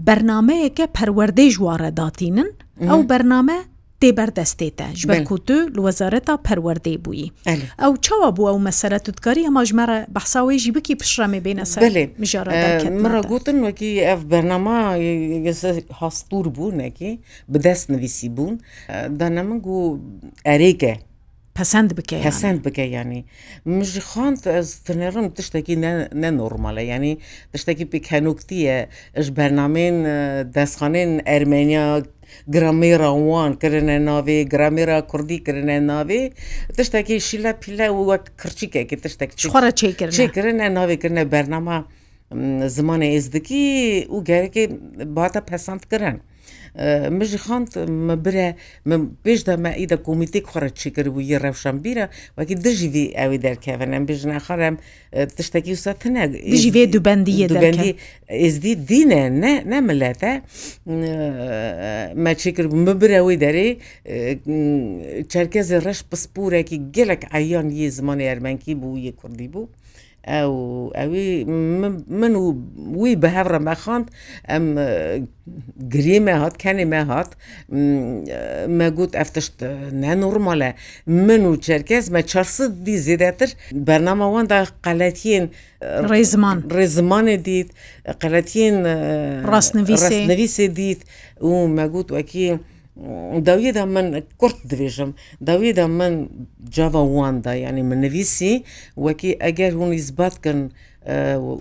بەرنمەیەکە 0.07 0.85
پەروەردەی 0.95 1.49
ژوارەداتینن 1.55 2.49
ئەو 2.89 2.99
بەرنمە 3.09 3.59
تێبەردەستێتە 4.01 4.87
ژبەر 5.01 5.21
کووت 5.29 5.49
لە 5.75 5.81
وەزارەتا 5.87 6.35
پەروەەردەی 6.47 6.97
بووی 7.03 7.31
ئەو 7.81 7.93
چاوە 8.05 8.29
بووە 8.37 8.51
و 8.55 8.59
مەسرە 8.67 8.99
توتکاری 9.05 9.43
ئەماژمەرە 9.47 9.97
بەحساوێژی 10.15 10.71
بکی 10.75 10.95
پشڕەمێ 11.01 11.39
بێنە 11.45 11.65
سەرمەڕەگوتن 11.73 13.57
وەکی 13.65 13.91
ئەف 14.09 14.21
بەرنەما 14.31 14.79
هەستور 16.01 16.45
بوو 16.55 16.71
نەکی 16.81 17.11
بدەست 17.53 17.85
نویسی 17.93 18.29
بوون 18.35 18.55
دەنەمەنگ 19.19 19.65
و 19.67 19.79
ئەرێگە 20.49 20.95
پسند 21.57 21.89
بکە 21.97 22.15
پسند 22.27 22.57
بکە 22.65 22.85
ینی 22.97 23.21
مژی 23.77 24.01
خوند 24.09 24.37
تنێڕم 24.87 25.25
تشتێکی 25.37 25.75
نەنۆرممەە 26.23 26.83
ینی 26.93 27.13
تشتێکی 27.53 27.85
پێکەنوکتیە 27.91 28.77
ش 29.25 29.27
بەرنامێن 29.37 29.97
دەستخانێن 30.55 31.11
ئەرمێنیا 31.29 31.87
گرامێرا 32.55 33.09
وان 33.29 33.51
کردنە 33.61 33.97
ناوێ 34.09 34.37
گرامێرا 34.53 34.97
کوردی 35.11 35.37
کردنە 35.45 35.77
ناوێ 35.91 36.21
تشتێکی 36.75 37.17
شیلە 37.27 37.51
پیلە 37.61 37.87
وەک 37.91 38.23
کچیکێکی 38.41 38.97
تشتێک 39.03 39.31
چێکردنە 40.17 40.67
ناوێکردنە 40.77 41.23
بەرنەما 41.33 41.77
زمانە 42.77 43.07
ئێزدکی 43.13 43.63
و 44.15 44.17
گەرەێ 44.27 44.63
باتە 45.17 45.41
پەسەند 45.49 45.83
کردن. 45.91 46.17
مژی 47.19 47.37
خاند 47.45 47.69
me 48.07 48.15
bire 48.23 48.49
min 48.89 49.01
pêj 49.23 49.39
de 49.47 49.53
me 49.63 49.71
î 49.81 49.85
de 49.91 49.97
komîtê 50.07 50.39
xwara 50.49 50.69
çêkirî 50.79 51.09
yê 51.31 51.37
rewşanbîre 51.47 52.05
wekî 52.37 52.55
dijî 52.65 52.87
vê 52.95 53.05
ew 53.23 53.37
derkevin 53.45 53.91
em 53.97 54.03
bêjin 54.09 54.33
xar 54.47 54.59
em 54.69 54.75
tiştekî 55.37 55.71
wisa 55.75 55.93
tune 56.01 56.23
jî 56.63 56.69
vê 56.75 56.83
du 56.93 56.99
bendiyê 57.09 57.47
bendî 57.65 57.89
êzdî 58.47 58.73
dîne 58.89 59.23
ne 59.41 59.53
ne 59.71 59.79
millete 59.89 60.33
me 62.23 62.31
çêkir 62.41 62.65
min 62.75 62.87
bire 63.01 63.19
wê 63.27 63.35
derê 63.43 63.67
çerkezê 65.33 65.77
reş 65.87 65.99
pisporekî 66.11 66.77
gelek 66.97 67.21
eyan 67.39 67.67
yê 67.79 67.87
zimanê 67.97 68.25
ermenkî 68.33 68.73
bû 68.81 68.89
yê 69.05 69.11
kurdî 69.21 69.47
bû 69.53 69.61
ئەو 70.27 70.51
ئەوی 70.95 71.43
من 72.19 72.35
و 72.35 72.45
وی 73.01 73.13
بە 73.23 73.29
هەڕە 73.37 73.59
مەخواند 73.69 74.05
ئەم 74.49 74.65
گرێمە 75.93 76.35
هات 76.41 76.55
کەنێمە 76.63 77.01
هات 77.11 77.29
مەگوت 78.79 79.11
ئەفتشت 79.19 79.55
نەنورمالە 80.03 80.71
من 81.27 81.41
و 81.49 81.55
چرکەس 81.65 82.05
مە 82.13 82.21
چرسد 82.31 82.71
دی 82.85 82.97
زیدەتر 83.07 83.49
بەرنامەوەدا 83.87 84.59
قەلەتیین 84.85 85.45
ڕێزمان 86.11 86.57
ڕێزمانێ 86.77 87.37
دیت 87.47 87.69
قەلەتیین 88.21 88.75
ڕاستنەویسێ 89.51 90.67
دیت 90.79 91.01
و 91.47 91.51
مەگوت 91.77 92.07
وەکی 92.15 92.49
داویدا 93.47 93.83
من 93.85 94.21
کورت 94.37 94.55
دەێژم 94.71 95.09
داویدا 95.47 95.85
من 95.87 96.13
جاواواندا 96.75 97.53
ینی 97.55 97.81
من 97.81 98.01
نویسی 98.05 98.53
وەکی 99.05 99.31
ئەگەر 99.45 99.71
هون 99.79 99.91
ئیسباتکن 99.97 100.59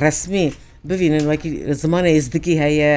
ڕسمی. 0.02 0.48
ببینن 0.92 1.24
وەکی 1.32 1.50
زمانە 1.84 2.10
ئێزدکی 2.16 2.56
هەیە 2.64 2.92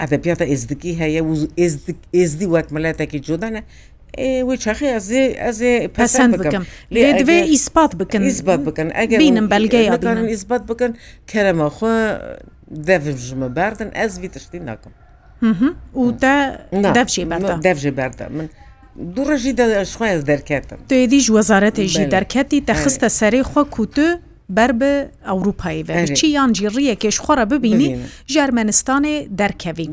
ئەدەپیاتە 0.00 0.44
ئێزدکی 0.52 0.92
هەیە 1.00 1.20
و 1.28 1.32
ئێزدی 2.18 2.46
وەک 2.54 2.66
مەلاتێکی 2.74 3.18
جودانە 3.26 3.62
چخی 4.58 5.88
پسند 5.94 6.34
بکەم 6.36 6.62
لێ 6.94 7.22
دوێ 7.24 7.38
ئیسپات 7.52 7.92
بکەن 8.00 8.22
ئیسبات 8.30 8.60
بکەن 8.68 8.88
ئەگەرم 8.98 9.46
بەلگەیەکان 9.50 10.18
ئیسبات 10.32 10.62
بکەن 10.70 10.92
کەرەمەخوا 11.30 11.94
دەژمە 12.86 13.48
باردن 13.56 13.90
ئەزوی 13.98 14.28
تشتی 14.34 14.60
ناکەم 14.68 14.92
و 16.00 16.04
دەفژێ 17.66 17.92
بەردە 17.98 18.26
من. 18.36 18.48
دوو 19.14 19.24
ڕژی 19.30 19.52
دەشخواز 19.58 20.20
دەرکاتم 20.30 20.80
توێدیش 20.90 21.26
وەزارەتێژی 21.36 22.04
دەرکەتی 22.14 22.58
دەخستە 22.68 23.08
سەری 23.18 23.42
خۆ 23.50 23.62
کووتە 23.74 24.08
بەر 24.56 24.70
بە 24.80 24.90
ئەوروپایی 25.28 25.82
بەرچی 25.88 26.24
یان 26.36 26.50
جیڕیەکێش 26.56 27.16
خۆرە 27.24 27.44
ببینی 27.52 27.88
ژارمەنستانێ 28.32 29.16
دەرکەوی 29.40 29.88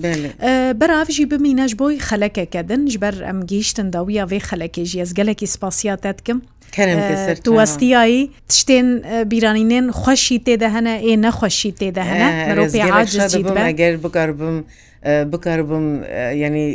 بەراوژی 0.79 1.25
بمینەش 1.31 1.71
بۆی 1.81 1.97
خەلەکەکەدن 2.07 2.81
ژ 2.91 2.95
بەر 3.03 3.15
ئەم 3.27 3.39
گەیشتن 3.51 3.87
داویە 3.95 4.23
وێ 4.31 4.39
خەلەکێژی 4.49 4.97
ئەزگەلێکی 5.03 5.47
سپاسیاتەتکەم 5.55 6.39
دووەستیایی 7.47 8.23
تشتێن 8.51 8.87
بیرانینێن 9.31 9.85
خۆشی 10.01 10.37
تێدە 10.45 10.69
هەنە 10.75 10.95
ئێ 11.05 11.13
نەخۆشی 11.25 11.71
تێدە 11.79 12.03
هەنە 12.09 12.29
ئەگەر 13.69 13.93
بکار 14.03 14.31
بم. 14.39 14.57
بکار 15.33 15.59
بم 15.69 15.87
ینی 16.43 16.67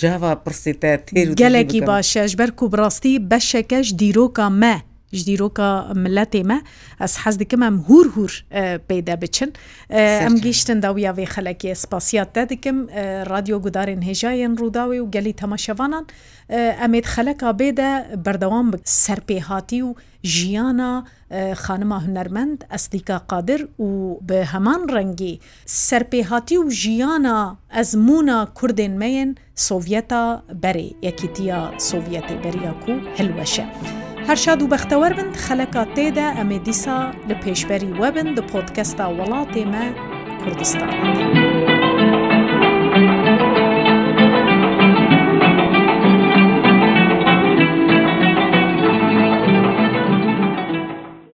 جاوا 0.00 0.32
پرسیتە 0.44 0.90
تێر 1.06 1.26
گەلێکی 1.42 1.80
باشەش 1.90 2.32
بەر 2.40 2.50
و 2.62 2.66
بڕاستی 2.72 3.14
بەشەکەش 3.30 3.86
دیرۆکە 4.00 4.46
مە 4.62 4.74
ji 5.14 5.22
dîroka 5.30 5.70
milletê 5.94 6.42
me 6.44 6.58
ez 7.00 7.16
hez 7.24 7.38
dikim 7.38 7.62
em 7.62 7.76
hûr 7.88 8.06
hûr 8.16 8.32
pêde 8.88 9.14
biçin 9.22 9.50
em 9.88 10.34
giştin 10.44 10.82
dawiya 10.82 11.12
vê 11.12 11.24
xelekê 11.34 11.74
spasiya 11.74 12.24
te 12.24 12.48
dikim 12.48 12.76
radyo 13.32 13.56
gudarên 13.62 14.02
hêjayên 14.08 14.54
rûdawê 14.60 14.98
û 15.04 15.10
gelî 15.12 15.32
temaşevanan 15.32 16.06
em 16.84 16.92
ê 16.94 17.02
xeleka 17.14 17.50
bê 17.50 17.76
de 17.76 17.90
berdewam 18.26 18.72
bi 18.72 18.76
serpêhatî 18.76 19.80
û 19.88 19.94
jiyana 20.24 21.04
xanima 21.64 21.98
hunermend 22.06 22.58
Eslîka 22.74 23.18
qadir 23.32 23.60
û 23.80 23.86
bi 24.28 24.40
heman 24.52 24.82
rengî 24.94 25.34
serpêhatî 25.66 26.56
û 26.64 26.70
jiyana 26.70 27.56
ezmûna 27.80 28.48
Kurdên 28.54 28.94
meyên 29.02 29.36
Sovyeta 29.54 30.42
berê 30.62 30.88
yekîtiya 31.02 31.60
Sovyetê 31.78 32.44
beriya 32.44 32.74
ku 32.86 32.92
hilweşe. 33.18 33.64
هەر 34.28 34.34
شاد 34.44 34.60
و 34.62 34.68
بەختەوە 34.74 35.08
بن 35.18 35.28
خەلەکە 35.44 35.82
تێدا 35.96 36.28
ئەمێ 36.38 36.58
دیسا 36.66 36.98
لە 37.28 37.34
پێشبەری 37.42 37.90
وەبن 38.00 38.28
دە 38.36 38.42
پۆتکەستا 38.50 39.06
وڵاتێمە 39.18 39.84
کوردستان. 40.42 40.90